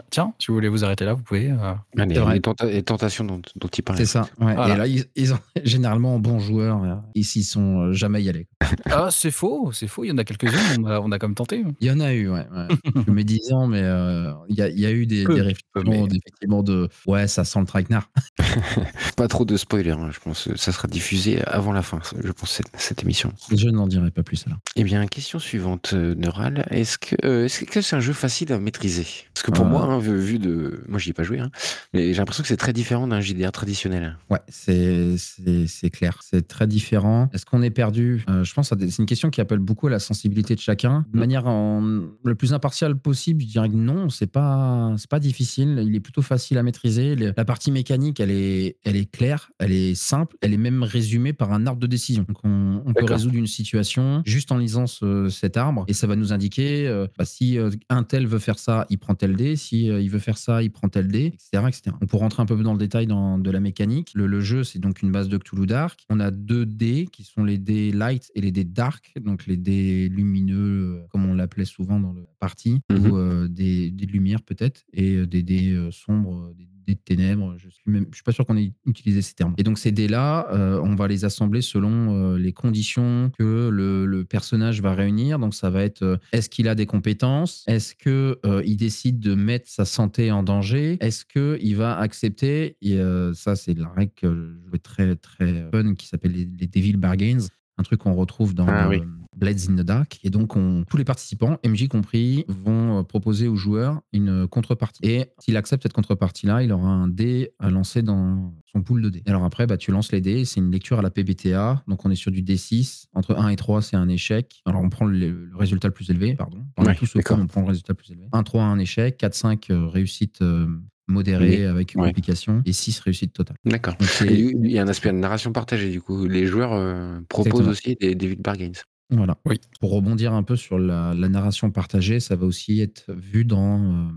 tiens, 0.09 0.33
si 0.39 0.47
vous 0.47 0.53
voulez 0.55 0.69
vous 0.69 0.83
arrêter 0.85 1.05
là, 1.05 1.13
vous 1.13 1.23
pouvez. 1.23 1.51
euh. 1.51 1.73
Ah, 1.97 2.05
les, 2.33 2.39
tenta- 2.41 2.65
les 2.65 2.83
tentations 2.83 3.23
dont, 3.23 3.41
dont 3.55 3.67
il 3.67 3.81
parlait. 3.83 4.05
C'est 4.05 4.11
ça. 4.11 4.27
ouais. 4.39 4.55
Voilà. 4.55 4.73
Et 4.73 4.77
là, 4.77 4.87
ils, 4.87 5.05
ils 5.15 5.33
ont 5.33 5.39
généralement 5.63 6.12
bons 6.19 6.39
joueurs. 6.39 6.83
euh, 6.83 6.95
Ici, 7.15 7.39
ils 7.41 7.43
sont 7.43 7.79
euh, 7.81 7.93
jamais 7.93 8.21
y 8.23 8.29
allés. 8.29 8.47
Ah, 8.89 9.09
c'est 9.11 9.31
faux, 9.31 9.71
c'est 9.71 9.87
faux, 9.87 10.03
il 10.03 10.07
y 10.09 10.11
en 10.11 10.17
a 10.17 10.23
quelques-unes, 10.23 10.83
on 10.83 10.85
a, 10.85 10.99
on 10.99 11.11
a 11.11 11.19
quand 11.19 11.27
même 11.27 11.35
tenté. 11.35 11.63
Il 11.79 11.87
y 11.87 11.91
en 11.91 11.99
a 11.99 12.13
eu, 12.13 12.29
ouais. 12.29 12.45
ouais. 12.51 12.67
Je 13.07 13.11
mets 13.11 13.23
10 13.23 13.51
ans, 13.53 13.67
mais 13.67 13.81
euh, 13.81 14.31
il 14.49 14.55
y, 14.55 14.61
a, 14.61 14.69
il 14.69 14.79
y 14.79 14.85
a 14.85 14.91
eu 14.91 15.05
des, 15.05 15.23
Peu, 15.23 15.33
des 15.35 15.39
peu, 15.41 15.45
réflexions, 15.47 15.83
mais- 15.85 16.03
effectivement, 16.17 16.63
de 16.63 16.89
ouais, 17.05 17.27
ça 17.27 17.43
sent 17.43 17.59
le 17.59 17.65
traquenard. 17.65 18.09
Pas 19.17 19.27
trop 19.27 19.45
de 19.45 19.57
spoilers, 19.57 19.91
hein, 19.91 20.09
je 20.11 20.19
pense. 20.19 20.53
Ça 20.55 20.71
sera 20.71 20.87
diffusé 20.87 21.41
avant 21.45 21.71
la 21.73 21.81
fin, 21.81 21.99
je 22.23 22.31
pense, 22.31 22.51
cette, 22.51 22.67
cette 22.77 23.03
émission. 23.03 23.31
Je 23.55 23.69
n'en 23.69 23.87
dirai 23.87 24.11
pas 24.11 24.23
plus 24.23 24.43
alors. 24.47 24.59
Eh 24.75 24.83
bien, 24.83 25.05
question 25.07 25.39
suivante, 25.39 25.91
euh, 25.93 26.15
Neural. 26.15 26.65
Est-ce 26.71 26.97
que 26.97 27.15
euh, 27.25 27.45
est-ce 27.45 27.63
que 27.65 27.81
c'est 27.81 27.95
un 27.95 27.99
jeu 27.99 28.13
facile 28.13 28.51
à 28.53 28.59
maîtriser? 28.59 29.05
Parce 29.33 29.43
que 29.45 29.51
pour 29.51 29.65
Euh. 29.65 29.69
moi, 29.69 29.83
hein, 29.83 29.99
vu, 29.99 30.17
vu 30.17 30.39
de. 30.39 30.83
Moi, 30.87 30.99
j'y 30.99 31.11
ai 31.11 31.13
pas 31.13 31.23
joué, 31.23 31.39
hein, 31.39 31.51
mais 31.93 32.13
j'ai 32.13 32.19
l'impression 32.19 32.41
que 32.43 32.47
c'est 32.47 32.57
très 32.57 32.73
différent 32.73 33.07
d'un 33.07 33.21
JDR 33.21 33.51
traditionnel. 33.51 34.17
Ouais, 34.29 34.39
c'est 34.49 35.17
c'est- 35.17 35.67
c'est 35.67 35.89
clair. 35.89 36.02
Clair. 36.03 36.19
C'est 36.21 36.47
très 36.47 36.67
différent. 36.67 37.29
Est-ce 37.33 37.45
qu'on 37.45 37.61
est 37.61 37.69
perdu? 37.69 38.25
Euh, 38.29 38.43
Je 38.43 38.53
pense 38.53 38.69
que 38.69 38.89
c'est 38.89 38.99
une 38.99 39.05
question 39.05 39.29
qui 39.29 39.39
appelle 39.39 39.59
beaucoup 39.59 39.87
à 39.87 39.89
la 39.89 39.99
sensibilité 39.99 40.53
de 40.55 40.59
chacun. 40.59 41.05
De 41.13 41.19
manière 41.19 41.47
en, 41.47 41.81
le 41.81 42.35
plus 42.35 42.53
impartiale 42.53 42.97
possible, 42.97 43.41
je 43.41 43.47
dirais 43.47 43.69
que 43.69 43.75
non, 43.75 44.09
c'est 44.09 44.27
pas, 44.27 44.93
c'est 44.97 45.09
pas 45.09 45.19
difficile. 45.19 45.81
Il 45.85 45.95
est 45.95 46.01
plutôt 46.01 46.21
facile 46.21 46.57
à 46.57 46.63
maîtriser. 46.63 47.15
La 47.15 47.45
partie 47.45 47.71
mécanique, 47.71 48.19
elle 48.19 48.31
est, 48.31 48.77
elle 48.83 48.97
est 48.97 49.09
claire, 49.09 49.51
elle 49.59 49.71
est 49.71 49.95
simple, 49.95 50.35
elle 50.41 50.53
est 50.53 50.57
même 50.57 50.83
résumée 50.83 51.31
par 51.31 51.53
un 51.53 51.65
arbre 51.65 51.79
de 51.79 51.87
décision. 51.87 52.25
Donc 52.27 52.37
on, 52.43 52.93
peut 52.93 53.05
résoudre 53.05 53.35
une 53.35 53.47
situation 53.47 54.21
juste 54.25 54.51
en 54.51 54.57
lisant 54.57 54.85
cet 55.29 55.57
arbre 55.57 55.85
et 55.87 55.93
ça 55.93 56.05
va 56.05 56.15
nous 56.15 56.31
indiquer 56.31 56.87
euh, 56.87 57.07
bah, 57.17 57.25
si 57.25 57.57
euh, 57.57 57.71
un 57.89 58.03
tel 58.03 58.27
veut 58.27 58.39
faire 58.39 58.59
ça, 58.59 58.85
il 58.89 58.97
prend 58.97 59.15
tel 59.15 59.35
dé. 59.35 59.55
Si 59.55 59.85
il 59.85 60.09
veut 60.09 60.19
faire 60.19 60.37
ça, 60.37 60.61
il 60.61 60.71
prend 60.71 60.89
tel 60.89 61.07
dé, 61.07 61.33
etc., 61.33 61.63
etc. 61.67 61.95
On 62.01 62.05
peut 62.05 62.17
rentrer 62.17 62.41
un 62.41 62.45
peu 62.45 62.55
dans 62.61 62.73
le 62.73 62.79
détail 62.79 63.07
dans, 63.07 63.37
de 63.37 63.51
la 63.51 63.59
mécanique. 63.59 64.11
Le, 64.13 64.27
le 64.27 64.41
jeu, 64.41 64.63
c'est 64.63 64.79
donc 64.79 65.01
une 65.01 65.11
base 65.11 65.29
de 65.29 65.37
Cthulhu 65.37 65.65
Dark. 65.65 65.92
On 66.09 66.19
a 66.19 66.31
deux 66.31 66.65
dés 66.65 67.07
qui 67.11 67.23
sont 67.23 67.43
les 67.43 67.57
dés 67.57 67.91
light 67.91 68.31
et 68.35 68.41
les 68.41 68.51
dés 68.51 68.63
dark, 68.63 69.13
donc 69.19 69.45
les 69.45 69.57
dés 69.57 70.09
lumineux, 70.09 70.55
euh, 70.57 71.07
comme 71.09 71.25
on 71.25 71.33
l'appelait 71.33 71.65
souvent 71.65 71.99
dans 71.99 72.13
la 72.13 72.21
partie, 72.39 72.81
mhm. 72.91 73.05
ou 73.05 73.17
euh, 73.17 73.47
des, 73.47 73.91
des, 73.91 74.05
lumières 74.05 74.41
peut-être, 74.41 74.83
et 74.93 75.15
euh, 75.15 75.27
des 75.27 75.43
dés 75.43 75.89
sombres, 75.91 76.53
des 76.57 76.67
des 76.85 76.95
ténèbres. 76.95 77.55
Je 77.57 77.69
suis 77.69 77.83
même, 77.87 78.05
je 78.11 78.15
suis 78.15 78.23
pas 78.23 78.31
sûr 78.31 78.45
qu'on 78.45 78.57
ait 78.57 78.71
utilisé 78.85 79.21
ces 79.21 79.33
termes. 79.33 79.53
Et 79.57 79.63
donc 79.63 79.77
ces 79.77 79.91
dés-là, 79.91 80.47
euh, 80.51 80.79
on 80.83 80.95
va 80.95 81.07
les 81.07 81.25
assembler 81.25 81.61
selon 81.61 82.33
euh, 82.33 82.37
les 82.37 82.53
conditions 82.53 83.31
que 83.37 83.69
le, 83.69 84.05
le, 84.05 84.25
personnage 84.25 84.81
va 84.81 84.93
réunir. 84.93 85.39
Donc 85.39 85.53
ça 85.53 85.69
va 85.69 85.83
être 85.83 86.03
euh, 86.03 86.17
est-ce 86.31 86.49
qu'il 86.49 86.67
a 86.67 86.75
des 86.75 86.85
compétences? 86.85 87.63
Est-ce 87.67 87.95
que 87.95 88.39
il 88.65 88.77
décide 88.77 89.19
de 89.19 89.35
mettre 89.35 89.69
sa 89.69 89.85
santé 89.85 90.31
en 90.31 90.43
danger? 90.43 90.97
Est-ce 90.99 91.25
que 91.25 91.57
il 91.61 91.75
va 91.75 91.97
accepter? 91.97 92.77
Et 92.81 92.99
ça, 93.33 93.55
c'est 93.55 93.77
la 93.77 93.89
règle 93.89 94.11
que 94.15 94.55
je 94.71 94.77
très 94.77 95.15
très 95.15 95.69
fun 95.71 95.82
qui 95.95 96.07
s'appelle 96.07 96.31
les, 96.31 96.45
les 96.45 96.67
Devil 96.67 96.97
Bargains 96.97 97.47
un 97.77 97.83
truc 97.83 98.01
qu'on 98.01 98.13
retrouve 98.13 98.53
dans 98.53 98.67
ah 98.67 98.89
Blades 99.35 99.61
in 99.67 99.75
the 99.75 99.81
Dark. 99.81 100.19
Et 100.23 100.29
donc, 100.29 100.55
on, 100.55 100.83
tous 100.87 100.97
les 100.97 101.03
participants, 101.03 101.57
MJ 101.65 101.87
compris, 101.87 102.45
vont 102.47 102.99
euh, 102.99 103.03
proposer 103.03 103.47
au 103.47 103.55
joueur 103.55 104.01
une 104.13 104.47
contrepartie. 104.47 104.99
Et 105.03 105.25
s'il 105.39 105.57
accepte 105.57 105.83
cette 105.83 105.93
contrepartie-là, 105.93 106.61
il 106.61 106.71
aura 106.71 106.87
un 106.87 107.07
dé 107.07 107.51
à 107.57 107.71
lancer 107.71 108.03
dans 108.03 108.53
son 108.71 108.83
pool 108.83 109.01
de 109.01 109.09
dés. 109.09 109.23
Alors 109.25 109.43
après, 109.43 109.65
bah, 109.65 109.77
tu 109.77 109.91
lances 109.91 110.11
les 110.11 110.21
dés, 110.21 110.45
c'est 110.45 110.59
une 110.59 110.71
lecture 110.71 110.99
à 110.99 111.01
la 111.01 111.09
PBTA. 111.09 111.83
Donc, 111.87 112.05
on 112.05 112.11
est 112.11 112.15
sur 112.15 112.31
du 112.31 112.43
D6. 112.43 113.05
Entre 113.13 113.35
1 113.35 113.49
et 113.49 113.55
3, 113.55 113.81
c'est 113.81 113.95
un 113.95 114.07
échec. 114.07 114.61
Alors, 114.65 114.81
on 114.81 114.89
prend 114.89 115.05
le, 115.05 115.49
résultat 115.55 115.87
le 115.87 115.93
plus 115.95 116.11
élevé, 116.11 116.35
pardon. 116.35 116.63
On 116.77 116.85
ouais, 116.85 116.95
tous 116.95 117.15
au 117.15 117.19
on 117.31 117.47
prend 117.47 117.61
le 117.61 117.67
résultat 117.67 117.93
le 117.93 117.97
plus 117.97 118.11
élevé. 118.11 118.27
1, 118.31 118.43
3, 118.43 118.63
un 118.63 118.77
échec. 118.77 119.17
4, 119.17 119.33
5, 119.33 119.69
euh, 119.71 119.87
réussite 119.87 120.43
euh, 120.43 120.67
modéré 121.07 121.65
avec 121.65 121.95
une 121.95 122.01
complication 122.01 122.61
et 122.65 122.73
6 122.73 122.99
réussites 122.99 123.33
totales. 123.33 123.57
D'accord. 123.65 123.95
Il 124.21 124.71
y 124.71 124.79
a 124.79 124.83
un 124.83 124.87
aspect 124.87 125.11
de 125.11 125.17
narration 125.17 125.51
partagée 125.51 125.89
du 125.89 126.01
coup. 126.01 126.25
Les 126.25 126.45
joueurs 126.45 126.73
euh, 126.73 127.19
proposent 127.29 127.67
aussi 127.67 127.95
des, 127.95 128.15
des 128.15 128.35
bargains. 128.35 128.71
Voilà. 129.09 129.37
Oui. 129.45 129.59
Pour 129.79 129.91
rebondir 129.91 130.33
un 130.33 130.43
peu 130.43 130.55
sur 130.55 130.79
la, 130.79 131.13
narration 131.13 131.71
partagée, 131.71 132.19
ça 132.19 132.35
va 132.35 132.45
aussi 132.45 132.81
être 132.81 133.11
vu 133.13 133.45
dans 133.45 133.81
euh, 133.81 134.07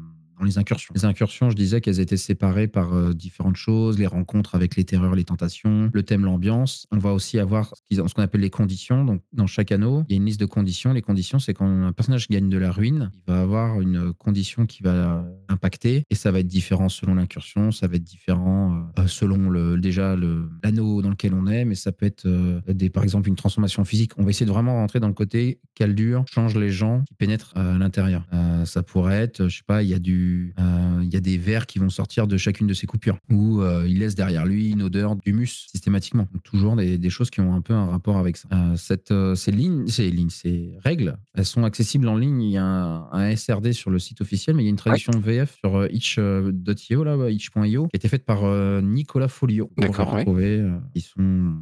les 0.45 0.59
incursions. 0.59 0.93
Les 0.95 1.05
incursions, 1.05 1.51
je 1.51 1.57
disais 1.57 1.81
qu'elles 1.81 2.01
étaient 2.01 2.17
séparées 2.17 2.69
par 2.69 2.93
euh, 2.93 3.13
différentes 3.13 3.57
choses, 3.57 3.99
les 3.99 4.07
rencontres 4.07 4.55
avec 4.55 4.77
les 4.77 4.85
terreurs, 4.85 5.15
les 5.15 5.25
tentations, 5.25 5.91
le 5.93 6.03
thème, 6.03 6.25
l'ambiance. 6.25 6.87
On 6.93 6.99
va 6.99 7.13
aussi 7.13 7.39
avoir 7.39 7.75
ce 7.91 8.15
qu'on 8.15 8.23
appelle 8.23 8.41
les 8.41 8.51
conditions. 8.51 9.05
Donc, 9.05 9.23
dans 9.33 9.47
chaque 9.47 9.73
anneau, 9.73 10.05
il 10.09 10.13
y 10.13 10.15
a 10.15 10.19
une 10.19 10.27
liste 10.27 10.41
de 10.41 10.47
conditions. 10.47 10.93
Les 10.93 11.03
conditions, 11.03 11.39
c'est 11.39 11.55
quand 11.55 11.67
un 11.67 11.93
personnage 11.93 12.29
gagne 12.29 12.49
de 12.49 12.59
la 12.59 12.71
ruine, 12.71 13.11
il 13.15 13.33
va 13.33 13.41
avoir 13.41 13.81
une 13.81 14.13
condition 14.13 14.67
qui 14.67 14.83
va 14.83 15.25
impacter 15.49 16.05
et 16.11 16.15
ça 16.15 16.31
va 16.31 16.41
être 16.41 16.47
différent 16.47 16.89
selon 16.89 17.15
l'incursion, 17.15 17.71
ça 17.71 17.87
va 17.87 17.97
être 17.97 18.05
différent 18.05 18.87
euh, 18.99 19.07
selon 19.07 19.49
le, 19.49 19.79
déjà 19.79 20.17
l'anneau 20.63 21.03
dans 21.03 21.11
lequel 21.11 21.35
on 21.35 21.47
est, 21.47 21.65
mais 21.65 21.75
ça 21.75 21.93
peut 21.93 22.07
être 22.07 22.27
euh, 22.27 22.61
des, 22.69 22.91
par 22.91 23.03
exemple 23.03 23.29
une 23.29 23.37
transformation 23.37 23.85
physique. 23.85 24.13
On 24.19 24.25
va 24.25 24.31
essayer 24.31 24.47
de 24.47 24.51
vraiment 24.51 24.75
rentrer 24.75 25.01
dans 25.01 25.09
le 25.09 25.15
côté 25.15 25.61
caldure, 25.75 26.25
change 26.29 26.57
les 26.57 26.71
gens 26.71 27.03
qui 27.07 27.15
pénètrent 27.15 27.57
à 27.57 27.79
l'intérieur. 27.79 28.25
ça 28.65 28.83
pourrait 28.83 29.21
être, 29.21 29.49
je 29.49 29.59
sais 29.59 29.65
pas, 29.67 29.83
il 29.83 29.89
y 29.89 29.95
a 29.95 29.99
du 29.99 30.26
euh, 30.59 31.01
il 31.03 31.13
y 31.13 31.17
a 31.17 31.21
des 31.21 31.39
vers 31.39 31.67
qui 31.67 31.79
vont 31.79 31.91
sortir 31.91 32.27
de 32.27 32.37
chacune 32.37 32.67
de 32.67 32.75
ces 32.75 32.87
coupures, 32.87 33.19
ou 33.31 33.61
euh, 33.61 33.87
il 33.87 33.99
laisse 33.99 34.15
derrière 34.15 34.47
lui 34.47 34.71
une 34.71 34.83
odeur 34.83 35.17
d'humus 35.17 35.67
systématiquement. 35.71 36.27
toujours 36.45 36.77
des, 36.77 37.11
choses 37.11 37.31
qui 37.31 37.41
ont 37.41 37.55
un 37.55 37.61
peu 37.61 37.73
un 37.73 37.87
rapport 37.87 38.17
avec 38.17 38.37
ça. 38.37 38.49
Euh, 38.53 38.77
cette, 38.77 39.13
ces 39.37 39.53
lignes, 39.53 39.87
ces 39.87 40.11
lignes, 40.11 40.31
ces 40.31 40.77
règles, 40.85 41.17
elles 41.35 41.45
sont 41.45 41.65
accessibles 41.65 42.09
en 42.09 42.17
ligne. 42.17 42.43
Il 42.43 42.51
y 42.51 42.59
a 42.59 42.65
un, 42.65 43.37
SRD 43.37 43.73
sur 43.73 43.91
le 43.91 43.99
site 43.99 44.21
officiel, 44.21 44.57
mais 44.57 44.63
il 44.63 44.67
y 44.67 44.69
a 44.69 44.71
une 44.71 44.77
traduction 44.77 45.13
VF 45.19 45.57
sur 45.65 45.87
itch.io, 45.91 47.05
là, 47.05 47.31
itch.io, 47.31 47.89
qui 47.89 47.97
a 47.97 47.97
été 47.97 48.09
faite 48.09 48.25
par 48.25 48.43
Nicolas 48.83 49.29
Folio. 49.29 49.71
D'accord. 49.77 50.15
Ouais. 50.27 50.65
ils 50.95 51.03
sont 51.03 51.57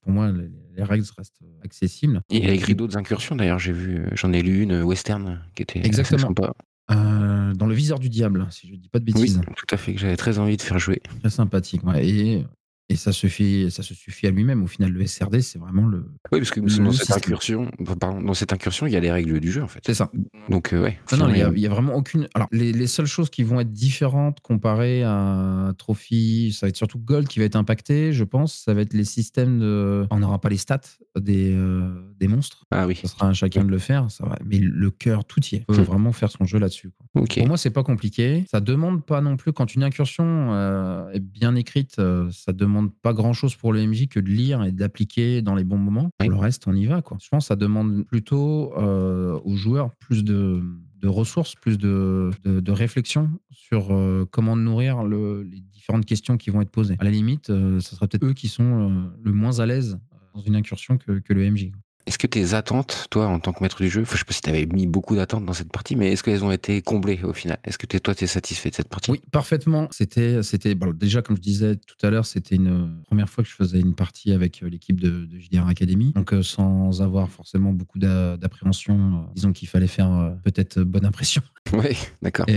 pour 0.00 0.12
moi, 0.12 0.32
les, 0.32 0.82
règles 0.82 1.04
restent 1.16 1.40
accessibles. 1.64 2.20
Il 2.30 2.44
y 2.44 2.48
a 2.48 2.52
écrit 2.52 2.74
d'autres 2.74 2.96
incursions 2.96 3.36
d'ailleurs, 3.36 3.58
j'ai 3.58 3.72
vu, 3.72 4.04
j'en 4.12 4.32
ai 4.32 4.42
lu 4.42 4.62
une 4.62 4.82
western 4.82 5.40
qui 5.54 5.62
était 5.62 5.84
Exactement. 5.84 6.28
sympa. 6.28 6.52
Euh, 6.96 7.54
dans 7.54 7.66
le 7.66 7.74
viseur 7.74 7.98
du 7.98 8.08
diable, 8.08 8.46
si 8.50 8.66
je 8.66 8.72
ne 8.72 8.78
dis 8.78 8.88
pas 8.88 8.98
de 8.98 9.04
bêtises. 9.04 9.38
Oui, 9.38 9.54
tout 9.56 9.74
à 9.74 9.76
fait, 9.76 9.94
que 9.94 10.00
j'avais 10.00 10.16
très 10.16 10.38
envie 10.38 10.56
de 10.56 10.62
faire 10.62 10.78
jouer. 10.78 11.00
Très 11.20 11.30
sympathique. 11.30 11.84
Ouais. 11.84 12.06
Et 12.06 12.44
et 12.92 12.96
ça 12.96 13.10
suffit, 13.10 13.70
ça 13.70 13.82
se 13.82 13.94
suffit 13.94 14.26
à 14.26 14.30
lui-même. 14.30 14.62
Au 14.62 14.66
final, 14.66 14.92
le 14.92 15.06
SRD, 15.06 15.40
c'est 15.40 15.58
vraiment 15.58 15.86
le. 15.86 16.04
Oui, 16.30 16.40
parce 16.40 16.50
que 16.50 16.60
dans, 16.60 16.92
cette 16.92 17.10
incursion, 17.10 17.70
dans 17.80 18.34
cette 18.34 18.52
incursion, 18.52 18.86
il 18.86 18.92
y 18.92 18.96
a 18.96 19.00
les 19.00 19.10
règles 19.10 19.40
du 19.40 19.50
jeu, 19.50 19.62
en 19.62 19.66
fait. 19.66 19.80
C'est 19.86 19.94
ça. 19.94 20.10
Donc, 20.50 20.74
euh, 20.74 20.82
ouais. 20.82 20.98
Non, 21.12 21.18
non, 21.18 21.28
il 21.30 21.58
n'y 21.58 21.66
a, 21.66 21.70
vraiment 21.70 21.94
aucune. 21.94 22.28
Alors, 22.34 22.48
les, 22.52 22.86
seules 22.86 23.06
choses 23.06 23.30
qui 23.30 23.44
vont 23.44 23.60
être 23.60 23.72
différentes 23.72 24.40
comparées 24.40 25.04
à 25.04 25.72
Trophy, 25.78 26.52
ça 26.52 26.66
va 26.66 26.68
être 26.68 26.76
surtout 26.76 26.98
Gold 26.98 27.28
qui 27.28 27.38
va 27.38 27.46
être 27.46 27.56
impacté, 27.56 28.12
je 28.12 28.24
pense. 28.24 28.62
Ça 28.62 28.74
va 28.74 28.82
être 28.82 28.92
les 28.92 29.06
systèmes 29.06 29.58
de. 29.58 30.06
On 30.10 30.18
n'aura 30.18 30.38
pas 30.40 30.50
les 30.50 30.58
stats 30.58 30.80
des, 31.18 31.54
euh, 31.54 31.94
des 32.22 32.28
monstres. 32.28 32.64
Ah 32.70 32.86
oui. 32.86 32.96
Ça 32.96 33.08
sera 33.08 33.28
à 33.28 33.32
chacun 33.32 33.64
de 33.64 33.70
le 33.70 33.78
faire. 33.78 34.10
Ça 34.10 34.24
va. 34.24 34.38
Mais 34.44 34.58
le 34.58 34.90
cœur, 34.90 35.24
tout 35.24 35.40
y 35.52 35.56
est. 35.56 35.64
Il 35.68 35.74
faut 35.74 35.82
hmm. 35.82 35.84
vraiment 35.84 36.12
faire 36.12 36.30
son 36.30 36.44
jeu 36.44 36.58
là-dessus. 36.58 36.90
Pour 37.12 37.46
moi, 37.46 37.56
c'est 37.56 37.70
pas 37.70 37.82
compliqué. 37.82 38.44
Ça 38.50 38.60
demande 38.60 39.04
pas 39.04 39.20
non 39.20 39.36
plus, 39.36 39.52
quand 39.52 39.74
une 39.74 39.82
incursion 39.82 40.24
euh, 40.52 41.10
est 41.10 41.20
bien 41.20 41.54
écrite, 41.54 42.00
ça 42.30 42.52
demande 42.52 42.92
pas 43.02 43.12
grand-chose 43.12 43.54
pour 43.56 43.72
le 43.72 43.86
MJ 43.86 44.08
que 44.08 44.20
de 44.20 44.28
lire 44.28 44.64
et 44.64 44.72
d'appliquer 44.72 45.42
dans 45.42 45.54
les 45.54 45.64
bons 45.64 45.78
moments. 45.78 46.10
le 46.20 46.34
reste, 46.34 46.66
on 46.66 46.74
y 46.74 46.86
va. 46.86 47.02
Quoi. 47.02 47.18
Je 47.20 47.28
pense 47.28 47.44
que 47.44 47.48
ça 47.48 47.56
demande 47.56 48.06
plutôt 48.06 48.72
euh, 48.76 49.38
aux 49.44 49.56
joueurs 49.56 49.94
plus 49.96 50.24
de, 50.24 50.62
ressources, 51.04 51.54
plus 51.54 51.78
de, 51.78 52.30
de, 52.44 52.72
réflexion 52.72 53.30
sur 53.50 53.88
euh, 53.90 54.24
comment 54.30 54.56
nourrir 54.56 55.02
le, 55.02 55.42
les 55.42 55.60
différentes 55.60 56.06
questions 56.06 56.36
qui 56.36 56.50
vont 56.50 56.60
être 56.60 56.70
posées. 56.70 56.96
À 57.00 57.04
la 57.04 57.10
limite, 57.10 57.50
euh, 57.50 57.80
ce 57.80 57.96
sera 57.96 58.06
peut-être 58.06 58.24
eux 58.24 58.32
qui 58.34 58.48
sont 58.48 59.10
le 59.22 59.32
moins 59.32 59.58
à 59.58 59.66
l'aise 59.66 59.98
dans 60.34 60.40
une 60.40 60.56
incursion 60.56 60.98
que, 60.98 61.18
que 61.18 61.32
le 61.32 61.50
MJ. 61.50 61.72
Est-ce 62.06 62.18
que 62.18 62.26
tes 62.26 62.54
attentes, 62.54 63.06
toi, 63.10 63.28
en 63.28 63.38
tant 63.38 63.52
que 63.52 63.62
maître 63.62 63.80
du 63.80 63.88
jeu, 63.88 64.04
je 64.04 64.16
sais 64.16 64.24
pas 64.24 64.32
si 64.32 64.40
tu 64.40 64.50
avais 64.50 64.66
mis 64.66 64.86
beaucoup 64.86 65.14
d'attentes 65.14 65.44
dans 65.44 65.52
cette 65.52 65.70
partie, 65.70 65.94
mais 65.94 66.12
est-ce 66.12 66.22
qu'elles 66.22 66.44
ont 66.44 66.50
été 66.50 66.82
comblées 66.82 67.22
au 67.22 67.32
final? 67.32 67.58
Est-ce 67.64 67.78
que 67.78 67.86
toi, 67.98 68.14
tu 68.14 68.24
es 68.24 68.26
satisfait 68.26 68.70
de 68.70 68.74
cette 68.74 68.88
partie? 68.88 69.10
Oui, 69.10 69.20
parfaitement. 69.30 69.88
C'était, 69.90 70.42
c'était 70.42 70.74
déjà, 70.94 71.22
comme 71.22 71.36
je 71.36 71.42
disais 71.42 71.76
tout 71.76 72.06
à 72.06 72.10
l'heure, 72.10 72.26
c'était 72.26 72.56
une 72.56 73.02
première 73.06 73.28
fois 73.28 73.44
que 73.44 73.50
je 73.50 73.54
faisais 73.54 73.78
une 73.78 73.94
partie 73.94 74.32
avec 74.32 74.62
euh, 74.62 74.68
l'équipe 74.68 75.00
de, 75.00 75.26
de 75.26 75.38
JDR 75.38 75.66
Academy. 75.66 76.12
Donc, 76.12 76.32
euh, 76.32 76.42
sans 76.42 77.02
avoir 77.02 77.28
forcément 77.30 77.72
beaucoup 77.72 77.98
d'appréhension, 77.98 78.94
euh, 78.96 79.32
disons 79.34 79.52
qu'il 79.52 79.68
fallait 79.68 79.86
faire 79.86 80.36
peut-être 80.44 80.80
bonne 80.80 81.06
impression. 81.06 81.42
Oui, 81.72 81.96
d'accord. 82.20 82.44
Et 82.48 82.56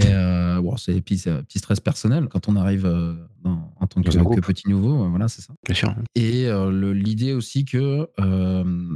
bon, 0.62 0.76
c'est, 0.76 0.96
un 0.96 1.00
petit 1.00 1.60
stress 1.60 1.80
personnel 1.80 2.28
quand 2.28 2.50
on 2.50 2.56
arrive 2.58 2.86
en 3.80 3.88
tant 3.88 4.02
que, 4.02 4.10
que 4.10 4.42
petit 4.42 4.70
nouveau. 4.70 5.10
voilà, 5.10 5.28
c'est 5.28 5.42
ça. 5.42 5.54
Bien 5.66 5.76
sûr. 5.76 5.96
Et 6.16 6.48
l'idée 6.72 7.34
aussi 7.34 7.66
que 7.66 8.10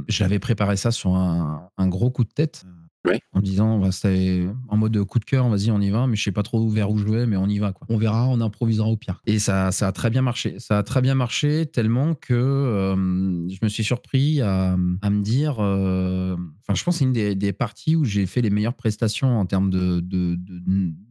j'avais 0.08 0.38
préparer 0.38 0.76
ça 0.76 0.90
sur 0.90 1.14
un, 1.14 1.68
un, 1.76 1.88
gros 1.88 2.10
coup 2.10 2.24
de 2.24 2.30
tête. 2.30 2.64
En 3.32 3.40
disant, 3.40 3.78
bah, 3.78 3.92
c'est 3.92 4.46
en 4.68 4.76
mode 4.76 5.02
coup 5.04 5.18
de 5.18 5.24
cœur, 5.24 5.48
vas-y, 5.48 5.70
on 5.70 5.80
y 5.80 5.88
va, 5.88 6.06
mais 6.06 6.16
je 6.16 6.22
sais 6.22 6.32
pas 6.32 6.42
trop 6.42 6.68
vers 6.68 6.90
où 6.90 6.98
je 6.98 7.04
vais, 7.04 7.26
mais 7.26 7.36
on 7.36 7.46
y 7.46 7.58
va. 7.58 7.72
Quoi. 7.72 7.86
On 7.88 7.96
verra, 7.96 8.28
on 8.28 8.40
improvisera 8.40 8.88
au 8.88 8.96
pire. 8.96 9.22
Et 9.26 9.38
ça, 9.38 9.72
ça 9.72 9.88
a 9.88 9.92
très 9.92 10.10
bien 10.10 10.20
marché. 10.20 10.56
Ça 10.58 10.78
a 10.78 10.82
très 10.82 11.00
bien 11.00 11.14
marché 11.14 11.66
tellement 11.66 12.14
que 12.14 12.34
euh, 12.34 12.94
je 13.48 13.58
me 13.62 13.68
suis 13.68 13.84
surpris 13.84 14.42
à, 14.42 14.76
à 15.00 15.10
me 15.10 15.22
dire. 15.22 15.56
Euh, 16.70 16.74
je 16.74 16.84
pense 16.84 16.94
que 16.94 16.98
c'est 16.98 17.04
une 17.04 17.34
des, 17.34 17.52
parties 17.52 17.96
où 17.96 18.04
j'ai 18.04 18.26
fait 18.26 18.40
les 18.40 18.50
meilleures 18.50 18.74
prestations 18.74 19.38
en 19.38 19.44
termes 19.44 19.70
de, 19.70 20.00
de, 20.00 20.38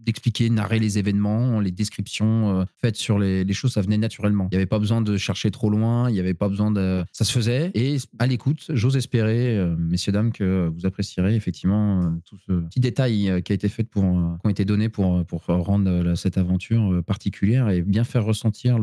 d'expliquer, 0.05 0.49
narrer 0.49 0.79
les 0.79 0.97
événements, 0.97 1.59
les 1.59 1.71
descriptions 1.71 2.61
euh, 2.61 2.65
faites 2.81 2.95
sur 2.95 3.19
les, 3.19 3.45
choses, 3.53 3.73
ça 3.73 3.81
venait 3.81 3.97
naturellement. 3.97 4.47
Il 4.51 4.55
n'y 4.55 4.57
avait 4.57 4.65
pas 4.65 4.79
besoin 4.79 5.01
de 5.01 5.17
chercher 5.17 5.51
trop 5.51 5.69
loin, 5.69 6.09
il 6.09 6.13
n'y 6.13 6.19
avait 6.19 6.33
pas 6.33 6.49
besoin 6.49 6.71
de. 6.71 7.03
Ça 7.11 7.25
se 7.25 7.31
faisait. 7.31 7.71
Et 7.73 7.97
à 8.19 8.27
l'écoute, 8.27 8.65
j'ose 8.69 8.95
espérer, 8.95 9.63
messieurs, 9.77 10.11
dames, 10.11 10.31
que 10.31 10.71
vous 10.73 10.85
apprécierez 10.85 11.35
effectivement 11.35 12.01
euh, 12.01 12.09
tout 12.25 12.37
ce 12.45 12.53
petit 12.53 12.79
détail 12.79 13.29
euh, 13.29 13.41
qui 13.41 13.51
a 13.51 13.55
été 13.55 13.69
fait 13.69 13.83
pour, 13.83 14.03
euh, 14.03 14.35
qui 14.41 14.47
ont 14.47 14.49
été 14.49 14.65
donnés 14.65 14.89
pour, 14.89 15.25
rendre 15.47 16.15
cette 16.15 16.37
aventure 16.37 17.03
particulière 17.05 17.69
et 17.69 17.81
bien 17.81 18.03
faire 18.03 18.23
ressentir 18.23 18.77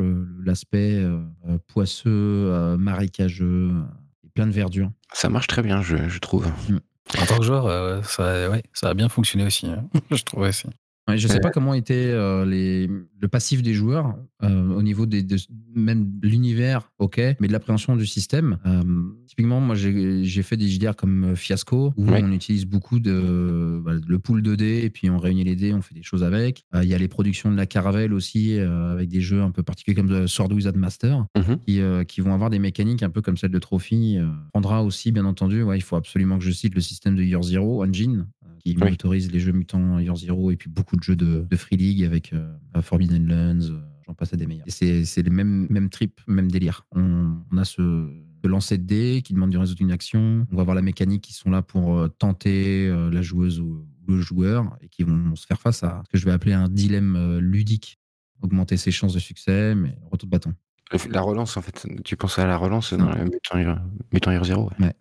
l'aspect 0.45 1.05
poisseux, 1.69 2.77
marécageux, 2.79 3.73
plein 4.37 4.46
de 4.46 4.53
verdure. 4.53 4.92
Ça 5.12 5.29
marche 5.29 5.49
très 5.49 5.62
bien, 5.62 5.83
je, 5.83 6.09
je 6.09 6.18
trouve. 6.20 6.46
Mm. 6.68 6.79
En 7.18 7.27
tant 7.27 7.38
que 7.38 7.44
joueur, 7.44 8.05
ça, 8.05 8.51
ouais, 8.51 8.62
ça 8.72 8.90
a 8.90 8.94
bien 8.94 9.09
fonctionné 9.09 9.44
aussi, 9.44 9.66
hein. 9.66 9.88
je 10.11 10.22
trouve 10.22 10.42
aussi. 10.42 10.66
Ouais, 11.09 11.18
je 11.18 11.29
sais 11.29 11.40
pas 11.40 11.51
comment 11.51 11.75
était 11.75 12.12
les, 12.44 12.88
le 13.18 13.29
passif 13.29 13.62
des 13.62 13.74
joueurs 13.74 14.14
au 14.42 14.83
niveau 14.83 15.07
des, 15.07 15.22
de, 15.22 15.37
même 15.74 16.12
l'univers, 16.22 16.92
ok, 16.98 17.20
mais 17.40 17.48
de 17.48 17.52
l'appréhension 17.52 17.96
du 17.96 18.07
système. 18.07 18.59
typiquement, 19.26 19.61
moi 19.61 19.74
j'ai 19.74 20.42
fait 20.42 20.57
des 20.57 20.68
JDR 20.68 20.94
comme 20.94 21.35
Fiasco 21.35 21.92
où 21.96 22.09
on 22.09 22.33
utilise 22.33 22.66
beaucoup 22.66 23.00
de 23.00 23.81
bah, 23.85 23.92
le 24.07 24.18
pool 24.18 24.42
2D 24.42 24.85
et 24.85 24.90
puis 24.90 25.11
on 25.11 25.18
réunit 25.18 25.44
les 25.44 25.57
dés, 25.57 25.72
on 25.72 25.83
fait 25.83 25.94
des 25.94 26.02
choses 26.02 26.22
avec. 26.22 26.64
Il 26.74 26.88
y 26.88 26.94
a 26.94 26.98
les 26.98 27.09
productions 27.09 27.50
de 27.50 27.57
la 27.57 27.66
Caravelle 27.66 28.12
aussi 28.12 28.59
avec 28.59 29.09
des 29.09 29.20
jeux 29.20 29.42
un 29.42 29.50
peu 29.50 29.62
particuliers 29.62 29.94
comme 29.94 30.26
Sword 30.26 30.52
Wizard 30.52 30.76
Master 30.76 31.26
mhm. 31.37 31.59
qui, 31.66 31.81
qui, 32.07 32.20
vont 32.20 32.35
avoir 32.35 32.50
des 32.50 32.59
mécaniques 32.59 33.02
un 33.02 33.11
peu 33.11 33.22
comme 33.22 33.37
celle 33.37 33.50
de 33.50 33.59
Trophy. 33.59 34.18
prendra 34.52 34.83
aussi, 34.83 35.12
bien 35.12 35.24
entendu, 35.24 35.62
ouais, 35.62 35.79
il 35.79 35.83
faut 35.83 35.96
absolument 35.96 36.38
que 36.38 36.44
je 36.44 36.52
cite 36.52 36.74
le 36.74 36.81
système 36.81 37.16
de 37.16 37.22
Year 37.22 37.42
Zero 37.42 37.85
Engine 37.85 38.26
qui 38.74 38.92
autorise 38.92 39.31
les 39.31 39.40
jeux 39.40 39.52
mutants 39.52 39.98
Year 39.98 40.16
Zero 40.16 40.50
et 40.50 40.57
puis 40.57 40.68
beaucoup 40.68 40.96
de 40.96 41.02
jeux 41.02 41.16
de, 41.16 41.46
Free 41.57 41.76
League 41.76 42.05
avec 42.05 42.33
euh, 42.33 42.52
Forbidden 43.07 43.29
Lands, 43.29 43.71
euh, 43.71 43.81
j'en 44.07 44.14
passe 44.14 44.33
à 44.33 44.37
des 44.37 44.47
meilleurs. 44.47 44.66
C'est 44.69 45.23
les 45.23 45.31
mêmes, 45.31 45.66
mêmes 45.71 45.90
tripes, 45.90 46.21
même 46.27 46.51
délire. 46.51 46.87
On, 46.92 47.37
a 47.57 47.64
ce, 47.64 48.11
lancer 48.45 48.79
de 48.79 48.85
dés 48.85 49.23
qui 49.25 49.35
demande 49.35 49.51
de 49.51 49.59
résoudre 49.59 49.83
une 49.83 49.90
action. 49.90 50.47
On 50.53 50.57
va 50.57 50.62
avoir 50.62 50.77
la 50.77 50.83
mécanique 50.83 51.23
qui 51.23 51.33
sont 51.33 51.51
là 51.51 51.62
pour 51.62 51.99
euh, 51.99 52.09
tenter 52.09 52.88
la 52.88 53.23
joueuse 53.23 53.61
ou, 53.61 53.87
le 54.09 54.21
joueur 54.21 54.77
et 54.81 54.88
qui 54.88 55.03
vont 55.03 55.35
se 55.35 55.47
faire 55.47 55.61
face 55.61 55.83
à 55.83 56.01
ce 56.07 56.12
que 56.12 56.16
je 56.16 56.25
vais 56.25 56.31
appeler 56.31 56.53
un 56.53 56.69
dilemme 56.69 57.38
ludique. 57.38 57.99
Augmenter 58.40 58.77
ses 58.77 58.92
chances 58.92 59.14
de 59.14 59.19
succès, 59.19 59.75
mais 59.75 59.99
retour 60.11 60.29
de 60.29 60.31
bâton. 60.31 60.55
La 61.11 61.23
relance, 61.23 61.57
en 61.57 61.62
fait, 61.62 61.88
tu 62.05 62.16
penses 62.16 62.38
à 62.38 62.47
la 62.47 62.57
relance 62.57 62.92
dans 62.92 63.11
Mutant, 64.12 64.31
Year 64.31 64.45
Zero 64.45 64.71
ouais. 64.79 64.95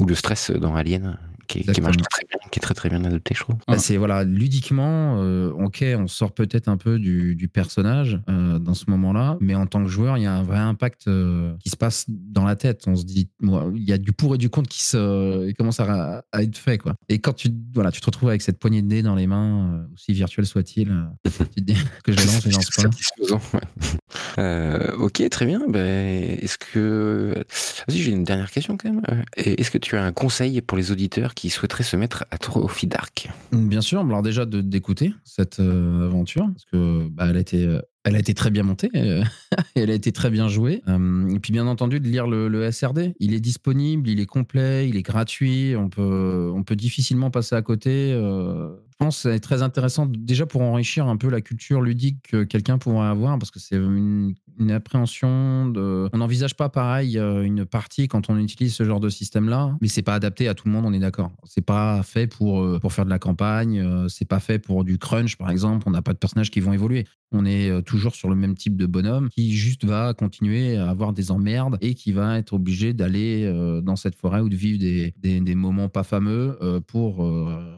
Ou 0.00 0.06
le 0.06 0.16
stress 0.16 0.50
dans 0.50 0.74
Alien 0.74 1.16
qui, 1.50 1.80
marche 1.80 1.96
très 1.96 2.24
bien, 2.28 2.38
qui 2.50 2.58
est 2.58 2.62
très 2.62 2.74
très 2.74 2.88
bien 2.88 3.04
adopté, 3.04 3.34
je 3.34 3.40
trouve. 3.40 3.56
Bah, 3.66 3.78
c'est 3.78 3.96
voilà, 3.96 4.24
ludiquement, 4.24 5.20
euh, 5.20 5.50
ok, 5.50 5.84
on 5.98 6.06
sort 6.06 6.32
peut-être 6.32 6.68
un 6.68 6.76
peu 6.76 6.98
du, 6.98 7.34
du 7.34 7.48
personnage 7.48 8.20
euh, 8.28 8.58
dans 8.58 8.74
ce 8.74 8.84
moment-là, 8.88 9.36
mais 9.40 9.54
en 9.54 9.66
tant 9.66 9.82
que 9.82 9.88
joueur, 9.90 10.16
il 10.16 10.22
y 10.22 10.26
a 10.26 10.32
un 10.32 10.42
vrai 10.42 10.58
impact 10.58 11.08
euh, 11.08 11.54
qui 11.58 11.70
se 11.70 11.76
passe 11.76 12.06
dans 12.08 12.44
la 12.44 12.56
tête. 12.56 12.84
On 12.86 12.96
se 12.96 13.04
dit, 13.04 13.28
il 13.42 13.84
y 13.84 13.92
a 13.92 13.98
du 13.98 14.12
pour 14.12 14.34
et 14.34 14.38
du 14.38 14.50
contre 14.50 14.68
qui 14.68 14.84
se, 14.84 15.52
commence 15.52 15.80
à, 15.80 16.24
à, 16.32 16.42
être 16.42 16.56
fait, 16.56 16.78
quoi. 16.78 16.94
Et 17.08 17.18
quand 17.18 17.32
tu, 17.32 17.48
voilà, 17.74 17.90
tu 17.90 18.00
te 18.00 18.06
retrouves 18.06 18.28
avec 18.28 18.42
cette 18.42 18.58
poignée 18.58 18.82
de 18.82 18.88
dés 18.88 19.02
dans 19.02 19.14
les 19.14 19.26
mains, 19.26 19.86
aussi 19.94 20.12
virtuelle 20.12 20.46
soit-il, 20.46 20.92
tu 21.24 21.32
te 21.32 21.60
dis 21.60 21.76
que 22.04 22.12
je 22.12 22.18
lance, 22.18 22.48
je 22.48 23.32
lance 23.32 23.50
pas. 23.50 24.92
ok, 24.98 25.28
très 25.28 25.46
bien. 25.46 25.62
Ben, 25.68 26.38
est-ce 26.40 26.58
que, 26.58 27.34
vas-y, 27.88 27.98
j'ai 27.98 28.12
une 28.12 28.24
dernière 28.24 28.50
question 28.50 28.76
quand 28.76 28.92
même. 28.92 29.02
Est-ce 29.36 29.70
que 29.70 29.78
tu 29.78 29.96
as 29.96 30.04
un 30.04 30.12
conseil 30.12 30.60
pour 30.60 30.78
les 30.78 30.92
auditeurs 30.92 31.34
qui 31.34 31.39
souhaiterait 31.48 31.84
se 31.84 31.96
mettre 31.96 32.26
à 32.30 32.36
Trophy 32.36 32.86
Dark 32.86 33.30
Bien 33.52 33.80
sûr, 33.80 34.00
alors 34.00 34.20
déjà 34.20 34.44
d'écouter 34.44 35.14
cette 35.24 35.60
euh, 35.60 36.06
aventure, 36.06 36.46
parce 36.52 36.66
que 36.66 37.08
bah, 37.08 37.28
elle 37.30 37.36
a 37.36 37.40
été 37.40 37.64
euh, 37.64 37.80
elle 38.04 38.16
a 38.16 38.18
été 38.18 38.34
très 38.34 38.50
bien 38.50 38.62
montée, 38.62 38.90
euh, 38.94 39.22
elle 39.74 39.90
a 39.90 39.94
été 39.94 40.12
très 40.12 40.30
bien 40.30 40.48
jouée. 40.48 40.82
et 40.86 41.38
puis 41.38 41.52
bien 41.52 41.66
entendu 41.66 42.00
de 42.00 42.08
lire 42.08 42.26
le, 42.26 42.70
SRD. 42.70 43.14
Il 43.20 43.32
est 43.32 43.40
disponible, 43.40 44.08
il 44.08 44.20
est 44.20 44.26
complet, 44.26 44.88
il 44.88 44.96
est 44.96 45.02
gratuit. 45.02 45.74
On 45.76 45.88
peut, 45.88 46.50
on 46.54 46.62
peut 46.62 46.76
difficilement 46.76 47.30
passer 47.30 47.56
à 47.56 47.62
côté. 47.62 48.12
Pense 49.00 49.22
que 49.22 49.32
c'est 49.32 49.40
très 49.40 49.62
intéressant 49.62 50.06
déjà 50.06 50.46
pour 50.46 50.62
enrichir 50.62 51.06
un 51.06 51.16
peu 51.16 51.28
la 51.28 51.40
culture 51.40 51.80
ludique 51.80 52.28
que 52.30 52.44
quelqu'un 52.44 52.78
pourrait 52.78 53.08
avoir, 53.08 53.38
parce 53.38 53.50
que 53.50 53.58
c'est 53.58 53.76
une 53.76 54.34
une 54.60 54.70
appréhension 54.70 55.66
de. 55.68 56.08
On 56.12 56.18
n'envisage 56.18 56.54
pas 56.54 56.68
pareil 56.68 57.18
euh, 57.18 57.42
une 57.42 57.64
partie 57.64 58.06
quand 58.08 58.30
on 58.30 58.38
utilise 58.38 58.74
ce 58.74 58.84
genre 58.84 59.00
de 59.00 59.08
système-là, 59.08 59.76
mais 59.80 59.88
c'est 59.88 60.02
pas 60.02 60.14
adapté 60.14 60.48
à 60.48 60.54
tout 60.54 60.68
le 60.68 60.74
monde, 60.74 60.84
on 60.86 60.92
est 60.92 60.98
d'accord. 60.98 61.32
C'est 61.44 61.64
pas 61.64 62.02
fait 62.02 62.26
pour, 62.26 62.62
euh, 62.62 62.78
pour 62.78 62.92
faire 62.92 63.06
de 63.06 63.10
la 63.10 63.18
campagne, 63.18 63.80
euh, 63.80 64.08
c'est 64.08 64.26
pas 64.26 64.38
fait 64.38 64.58
pour 64.58 64.84
du 64.84 64.98
crunch, 64.98 65.36
par 65.36 65.50
exemple. 65.50 65.84
On 65.86 65.90
n'a 65.90 66.02
pas 66.02 66.12
de 66.12 66.18
personnages 66.18 66.50
qui 66.50 66.60
vont 66.60 66.72
évoluer. 66.72 67.06
On 67.32 67.46
est 67.46 67.82
toujours 67.84 68.16
sur 68.16 68.28
le 68.28 68.34
même 68.34 68.56
type 68.56 68.76
de 68.76 68.86
bonhomme 68.86 69.28
qui 69.30 69.52
juste 69.54 69.84
va 69.84 70.14
continuer 70.14 70.76
à 70.76 70.90
avoir 70.90 71.12
des 71.12 71.30
emmerdes 71.30 71.78
et 71.80 71.94
qui 71.94 72.10
va 72.10 72.38
être 72.38 72.54
obligé 72.54 72.92
d'aller 72.92 73.48
dans 73.84 73.94
cette 73.94 74.16
forêt 74.16 74.40
ou 74.40 74.48
de 74.48 74.56
vivre 74.56 74.80
des, 74.80 75.14
des, 75.16 75.54
moments 75.54 75.88
pas 75.88 76.02
fameux 76.02 76.58
pour 76.88 77.24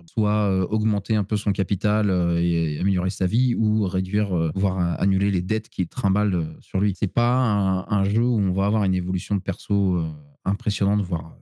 soit 0.06 0.72
augmenter 0.72 1.11
un 1.16 1.24
peu 1.24 1.36
son 1.36 1.52
capital 1.52 2.10
et 2.38 2.78
améliorer 2.80 3.10
sa 3.10 3.26
vie 3.26 3.54
ou 3.54 3.86
réduire, 3.86 4.52
voire 4.54 5.00
annuler 5.00 5.30
les 5.30 5.42
dettes 5.42 5.68
qui 5.68 5.86
trimballent 5.86 6.56
sur 6.60 6.80
lui. 6.80 6.94
C'est 6.98 7.12
pas 7.12 7.86
un, 7.88 8.04
jeu 8.04 8.22
où 8.22 8.38
on 8.38 8.52
va 8.52 8.66
avoir 8.66 8.84
une 8.84 8.94
évolution 8.94 9.34
de 9.34 9.40
perso 9.40 9.96
euh, 9.96 10.08
impressionnante, 10.44 11.02
voire 11.02 11.36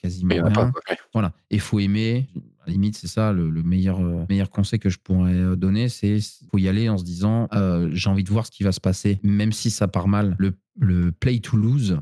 quasiment 0.00 0.34
rien. 0.34 0.72
Voilà. 1.12 1.32
Et 1.50 1.58
faut 1.58 1.80
aimer. 1.80 2.28
À 2.62 2.66
la 2.68 2.72
limite, 2.72 2.96
c'est 2.96 3.06
ça 3.06 3.32
le, 3.32 3.50
meilleur, 3.62 4.00
euh, 4.00 4.24
meilleur 4.28 4.50
conseil 4.50 4.78
que 4.78 4.90
je 4.90 4.98
pourrais 4.98 5.34
euh, 5.34 5.56
donner, 5.56 5.88
c'est 5.88 6.18
faut 6.50 6.58
y 6.58 6.68
aller 6.68 6.88
en 6.88 6.98
se 6.98 7.04
disant 7.04 7.48
j'ai 7.92 8.10
envie 8.10 8.24
de 8.24 8.30
voir 8.30 8.46
ce 8.46 8.50
qui 8.50 8.64
va 8.64 8.72
se 8.72 8.80
passer, 8.80 9.20
même 9.22 9.52
si 9.52 9.70
ça 9.70 9.88
part 9.88 10.08
mal. 10.08 10.34
Le, 10.38 10.52
le 10.78 11.12
play 11.12 11.38
to 11.38 11.56
lose, 11.56 11.98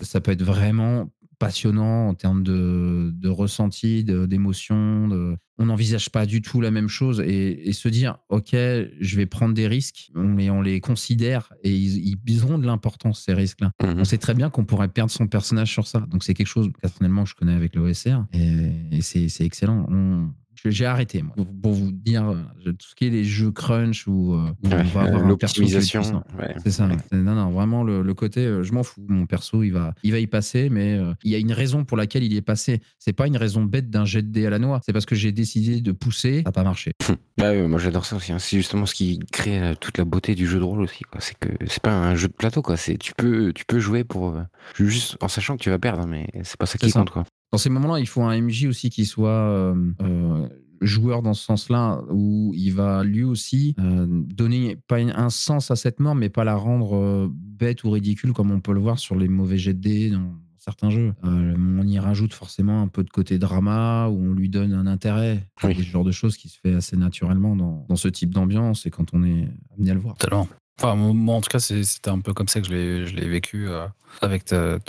ça 0.00 0.20
peut 0.20 0.32
être 0.32 0.42
vraiment 0.42 1.10
passionnant 1.38 2.08
en 2.08 2.14
termes 2.14 2.42
de, 2.42 3.10
de 3.12 3.28
ressenti, 3.28 4.04
d'émotion. 4.04 5.08
De, 5.08 5.36
on 5.58 5.66
n'envisage 5.66 6.10
pas 6.10 6.26
du 6.26 6.42
tout 6.42 6.60
la 6.60 6.70
même 6.70 6.88
chose 6.88 7.20
et, 7.20 7.72
se 7.72 7.88
dire, 7.88 8.18
OK, 8.28 8.50
je 8.52 9.16
vais 9.16 9.26
prendre 9.26 9.54
des 9.54 9.68
risques, 9.68 10.10
mais 10.14 10.50
on 10.50 10.62
les 10.62 10.80
considère 10.80 11.52
et 11.62 11.70
ils, 11.70 12.08
ils 12.08 12.16
de 12.16 12.66
l'importance, 12.66 13.22
ces 13.24 13.34
risques-là. 13.34 13.72
Mhm. 13.82 14.00
On 14.00 14.04
sait 14.04 14.18
très 14.18 14.34
bien 14.34 14.50
qu'on 14.50 14.64
pourrait 14.64 14.88
perdre 14.88 15.10
son 15.10 15.26
personnage 15.26 15.70
sur 15.70 15.86
ça. 15.86 16.00
Donc, 16.10 16.24
c'est 16.24 16.34
quelque 16.34 16.46
chose, 16.46 16.70
personnellement, 16.80 17.24
que 17.24 17.30
je 17.30 17.34
connais 17.34 17.54
avec 17.54 17.74
l'OSR 17.74 18.24
et, 18.32 18.96
et 18.98 19.02
c'est 19.02 19.44
excellent. 19.44 19.86
On, 19.90 20.30
j'ai 20.64 20.86
arrêté, 20.86 21.22
moi. 21.22 21.34
Pour 21.62 21.72
vous 21.72 21.92
dire, 21.92 22.28
euh, 22.28 22.72
tout 22.72 22.88
ce 22.88 22.94
qui 22.94 23.06
est 23.06 23.10
les 23.10 23.24
jeux 23.24 23.50
crunch 23.50 24.06
ou 24.06 24.34
euh, 24.34 24.52
avoir 24.70 25.08
l'optimisation. 25.10 26.24
C'est 26.62 26.70
ça. 26.70 26.88
Non, 27.12 27.34
non, 27.34 27.50
vraiment, 27.50 27.82
le, 27.84 28.14
côté, 28.14 28.44
euh, 28.44 28.62
je 28.62 28.72
m'en 28.72 28.82
fous. 28.82 29.04
Mon 29.08 29.26
perso, 29.26 29.62
il 29.62 29.70
va, 29.70 29.94
il 30.02 30.12
va 30.12 30.18
y 30.18 30.26
passer, 30.26 30.70
mais 30.70 30.98
il 31.22 31.30
y 31.30 31.34
a 31.34 31.38
une 31.38 31.52
raison 31.52 31.84
pour 31.84 31.96
laquelle 31.96 32.22
il 32.24 32.32
y 32.32 32.36
est 32.36 32.42
passé. 32.42 32.80
C'est 32.98 33.12
pas 33.12 33.26
une 33.26 33.36
raison 33.36 33.64
bête 33.64 33.90
d'un 33.90 34.04
jet 34.04 34.22
de 34.22 34.28
dé 34.28 34.46
à 34.46 34.50
la 34.50 34.58
noix. 34.58 34.80
C'est 34.84 34.92
parce 34.92 35.06
que 35.06 35.14
j'ai 35.14 35.32
décidé 35.32 35.80
de 35.80 35.92
pousser, 35.92 36.38
ça 36.38 36.44
n'a 36.44 36.52
pas 36.52 36.64
marché. 36.64 36.92
bah 37.36 37.52
oui, 37.52 37.62
moi 37.62 37.78
j'adore 37.78 38.04
ça 38.04 38.16
aussi. 38.16 38.32
Hein. 38.32 38.38
C'est 38.38 38.56
justement 38.56 38.86
ce 38.86 38.94
qui 38.94 39.18
crée 39.32 39.74
toute 39.80 39.98
la 39.98 40.04
beauté 40.04 40.34
du 40.34 40.46
jeu 40.46 40.58
de 40.58 40.64
rôle 40.64 40.80
aussi. 40.80 41.02
C'est 41.18 41.38
que 41.38 41.48
c'est 41.66 41.82
pas 41.82 41.92
un 41.92 42.14
jeu 42.14 42.28
de 42.28 42.32
plateau, 42.32 42.62
quoi. 42.62 42.76
C'est 42.76 42.96
tu 42.96 43.12
peux, 43.16 43.52
tu 43.52 43.64
peux 43.66 43.78
jouer 43.78 44.04
pour 44.04 44.36
juste 44.76 45.16
en 45.20 45.28
sachant 45.28 45.56
que 45.56 45.62
tu 45.62 45.70
vas 45.70 45.78
perdre, 45.78 46.06
mais 46.06 46.28
c'est 46.42 46.56
pas 46.56 46.66
ça 46.66 46.78
qui 46.78 46.90
compte, 46.90 47.10
quoi. 47.10 47.24
Dans 47.54 47.58
ces 47.58 47.70
moments-là, 47.70 48.00
il 48.00 48.08
faut 48.08 48.24
un 48.24 48.36
MJ 48.36 48.64
aussi 48.64 48.90
qui 48.90 49.04
soit 49.04 49.28
euh, 49.28 49.76
euh, 50.02 50.48
joueur 50.80 51.22
dans 51.22 51.34
ce 51.34 51.44
sens-là, 51.44 52.02
où 52.10 52.50
il 52.52 52.72
va 52.74 53.04
lui 53.04 53.22
aussi 53.22 53.76
euh, 53.78 54.06
donner 54.08 54.74
pas 54.88 54.96
un 54.96 55.30
sens 55.30 55.70
à 55.70 55.76
cette 55.76 56.00
mort, 56.00 56.16
mais 56.16 56.30
pas 56.30 56.42
la 56.42 56.56
rendre 56.56 57.30
bête 57.32 57.84
ou 57.84 57.92
ridicule 57.92 58.32
comme 58.32 58.50
on 58.50 58.60
peut 58.60 58.72
le 58.72 58.80
voir 58.80 58.98
sur 58.98 59.14
les 59.14 59.28
mauvais 59.28 59.56
jets 59.56 59.72
de 59.72 59.78
dés 59.78 60.10
dans 60.10 60.34
certains 60.58 60.90
jeux. 60.90 61.14
on 61.22 61.86
y 61.86 61.96
rajoute 62.00 62.32
forcément 62.32 62.82
un 62.82 62.88
peu 62.88 63.04
de 63.04 63.10
côté 63.10 63.38
drama, 63.38 64.08
où 64.08 64.16
on 64.16 64.32
lui 64.32 64.48
donne 64.48 64.72
un 64.72 64.88
intérêt. 64.88 65.48
C'est 65.60 65.74
ce 65.74 65.82
genre 65.82 66.02
de 66.02 66.10
choses 66.10 66.36
qui 66.36 66.48
se 66.48 66.58
fait 66.58 66.74
assez 66.74 66.96
naturellement 66.96 67.54
dans, 67.54 67.86
dans 67.88 67.96
ce 67.96 68.08
type 68.08 68.34
d'ambiance 68.34 68.84
et 68.84 68.90
quand 68.90 69.14
on 69.14 69.22
est 69.22 69.46
amené 69.76 69.92
à 69.92 69.94
le 69.94 70.00
voir. 70.00 70.16
Totalement. 70.16 70.48
Enfin, 70.78 70.96
moi, 70.96 71.36
en 71.36 71.40
tout 71.40 71.50
cas, 71.50 71.60
c'était 71.60 72.10
un 72.10 72.20
peu 72.20 72.34
comme 72.34 72.48
ça 72.48 72.60
que 72.60 72.66
je 72.66 72.72
l'ai 72.72 73.28
vécu 73.28 73.68
euh, 73.68 73.86
avec 74.20 74.50
le 74.50 74.80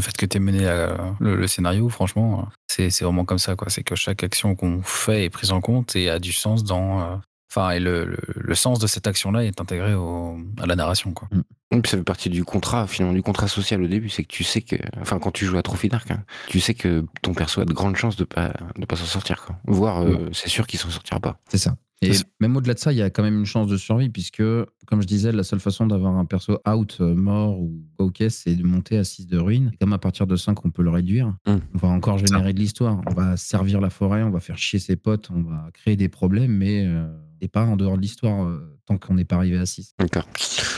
fait 0.00 0.16
que 0.16 0.26
tu 0.26 0.36
aies 0.36 0.40
mené 0.40 0.66
euh, 0.66 0.96
le, 1.20 1.46
scénario. 1.46 1.88
Franchement, 1.88 2.48
c'est 2.66 2.88
vraiment 3.02 3.24
comme 3.24 3.38
ça. 3.38 3.54
C'est 3.68 3.82
que 3.82 3.94
chaque 3.94 4.22
action 4.22 4.54
qu'on 4.54 4.82
fait 4.82 5.24
est 5.24 5.30
prise 5.30 5.52
en 5.52 5.60
compte 5.60 5.96
et 5.96 6.08
a 6.08 6.18
du 6.18 6.32
sens 6.32 6.64
dans. 6.64 7.20
Euh, 7.56 7.60
enfin, 7.60 7.70
et 7.70 7.80
le, 7.80 8.16
le, 8.34 8.54
sens 8.54 8.78
de 8.78 8.86
cette 8.86 9.06
action-là 9.06 9.44
est 9.44 9.60
intégré 9.60 9.94
au, 9.94 10.38
à 10.60 10.66
la 10.66 10.76
narration. 10.76 11.12
Quoi. 11.12 11.28
Mm. 11.32 11.80
Ça 11.84 11.96
fait 11.98 12.02
partie 12.02 12.30
du 12.30 12.44
contrat, 12.44 12.86
finalement, 12.86 13.14
du 13.14 13.22
contrat 13.22 13.48
social 13.48 13.82
au 13.82 13.88
début. 13.88 14.08
C'est 14.08 14.22
que 14.22 14.28
tu 14.28 14.44
sais 14.44 14.62
que. 14.62 14.76
Enfin, 15.00 15.18
quand 15.18 15.30
tu 15.30 15.44
joues 15.44 15.58
à 15.58 15.62
Trophy 15.62 15.88
Dark, 15.88 16.10
hein, 16.10 16.24
tu 16.48 16.60
sais 16.60 16.74
que 16.74 17.04
ton 17.22 17.34
perso 17.34 17.60
a 17.60 17.64
de 17.64 17.72
grandes 17.72 17.96
chances 17.96 18.16
de 18.16 18.24
pas, 18.24 18.52
de 18.76 18.86
pas 18.86 18.96
s'en 18.96 19.04
sortir. 19.04 19.44
Quoi. 19.44 19.56
Voire, 19.66 20.04
c'est 20.32 20.48
sûr 20.48 20.66
qu'il 20.66 20.78
s'en 20.78 20.90
sortira 20.90 21.20
pas. 21.20 21.40
C'est 21.48 21.58
ça. 21.58 21.76
Et 22.00 22.12
même 22.38 22.56
au-delà 22.56 22.74
de 22.74 22.78
ça, 22.78 22.92
il 22.92 22.98
y 22.98 23.02
a 23.02 23.10
quand 23.10 23.22
même 23.22 23.38
une 23.38 23.46
chance 23.46 23.66
de 23.66 23.76
survie, 23.76 24.08
puisque, 24.08 24.42
comme 24.86 25.02
je 25.02 25.06
disais, 25.06 25.32
la 25.32 25.42
seule 25.42 25.58
façon 25.58 25.86
d'avoir 25.86 26.16
un 26.16 26.24
perso 26.24 26.60
out, 26.66 26.98
euh, 27.00 27.14
mort 27.14 27.58
ou 27.58 27.82
ok, 27.98 28.24
c'est 28.28 28.54
de 28.54 28.62
monter 28.62 28.98
à 28.98 29.04
6 29.04 29.26
de 29.26 29.38
ruine. 29.38 29.70
Et 29.74 29.76
comme 29.78 29.92
à 29.92 29.98
partir 29.98 30.26
de 30.26 30.36
5, 30.36 30.64
on 30.64 30.70
peut 30.70 30.82
le 30.82 30.90
réduire, 30.90 31.28
mmh. 31.46 31.56
on 31.74 31.78
va 31.78 31.88
encore 31.88 32.18
générer 32.18 32.52
de 32.52 32.60
l'histoire. 32.60 33.00
On 33.06 33.14
va 33.14 33.36
servir 33.36 33.80
la 33.80 33.90
forêt, 33.90 34.22
on 34.22 34.30
va 34.30 34.40
faire 34.40 34.58
chier 34.58 34.78
ses 34.78 34.96
potes, 34.96 35.30
on 35.34 35.42
va 35.42 35.70
créer 35.72 35.96
des 35.96 36.08
problèmes, 36.08 36.52
mais 36.52 36.86
euh, 36.86 37.08
et 37.40 37.48
pas 37.48 37.64
en 37.64 37.76
dehors 37.76 37.96
de 37.96 38.02
l'histoire 38.02 38.44
euh, 38.44 38.78
tant 38.86 38.98
qu'on 38.98 39.14
n'est 39.14 39.24
pas 39.24 39.36
arrivé 39.36 39.58
à 39.58 39.66
6. 39.66 39.94
D'accord. 39.98 40.26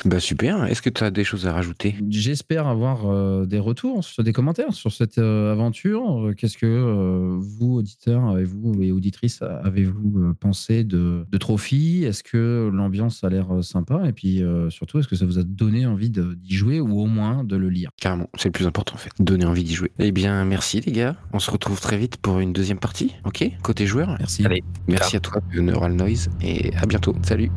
Bah 0.04 0.20
super. 0.20 0.64
Est-ce 0.64 0.82
que 0.82 0.90
tu 0.90 1.04
as 1.04 1.10
des 1.10 1.24
choses 1.24 1.46
à 1.46 1.52
rajouter? 1.52 1.94
J'espère 2.08 2.66
avoir 2.66 3.06
euh, 3.06 3.46
des 3.46 3.58
retours, 3.58 4.04
sur 4.04 4.24
des 4.24 4.32
commentaires 4.32 4.72
sur 4.72 4.92
cette 4.92 5.18
euh, 5.18 5.52
aventure. 5.52 6.30
Qu'est-ce 6.36 6.58
que 6.58 7.36
vous, 7.38 7.76
auditeurs, 7.76 8.28
avez-vous 8.28 8.82
et 8.82 8.92
auditrices, 8.92 9.42
avez-vous 9.42 10.34
pensé 10.34 10.84
de, 10.84 11.24
de 11.30 11.38
Trophy? 11.38 12.04
Est-ce 12.04 12.22
que 12.22 12.70
l'ambiance 12.72 13.22
a 13.24 13.28
l'air 13.28 13.62
sympa? 13.62 14.02
Et 14.06 14.12
puis 14.12 14.42
surtout, 14.70 14.98
est-ce 14.98 15.08
que 15.08 15.16
ça 15.16 15.26
vous 15.26 15.38
a 15.38 15.42
donné 15.42 15.86
envie 15.86 16.10
d'y 16.10 16.54
jouer 16.54 16.80
ou 16.80 17.00
au 17.00 17.06
moins 17.06 17.44
de 17.44 17.56
le 17.56 17.68
lire? 17.68 17.90
Carrément, 18.00 18.28
c'est 18.36 18.48
le 18.48 18.52
plus 18.52 18.66
important 18.66 18.94
en 18.94 18.98
fait. 18.98 19.10
Donner 19.18 19.44
envie 19.44 19.64
d'y 19.64 19.74
jouer. 19.74 19.92
Eh 19.98 20.12
bien, 20.12 20.44
merci 20.44 20.80
les 20.80 20.92
gars. 20.92 21.16
On 21.32 21.38
se 21.38 21.50
retrouve 21.50 21.80
très 21.80 21.96
vite 21.96 22.16
pour 22.16 22.40
une 22.40 22.52
deuxième 22.52 22.78
partie. 22.78 23.14
Ok? 23.24 23.44
Côté 23.62 23.86
joueur. 23.86 24.16
Merci. 24.18 24.44
Allez, 24.44 24.62
merci 24.88 25.16
à 25.16 25.20
toi, 25.20 25.40
Neural 25.54 25.94
Noise. 25.94 26.28
Et 26.40 26.49
et 26.50 26.72
à 26.76 26.86
bientôt. 26.86 27.14
Salut. 27.22 27.50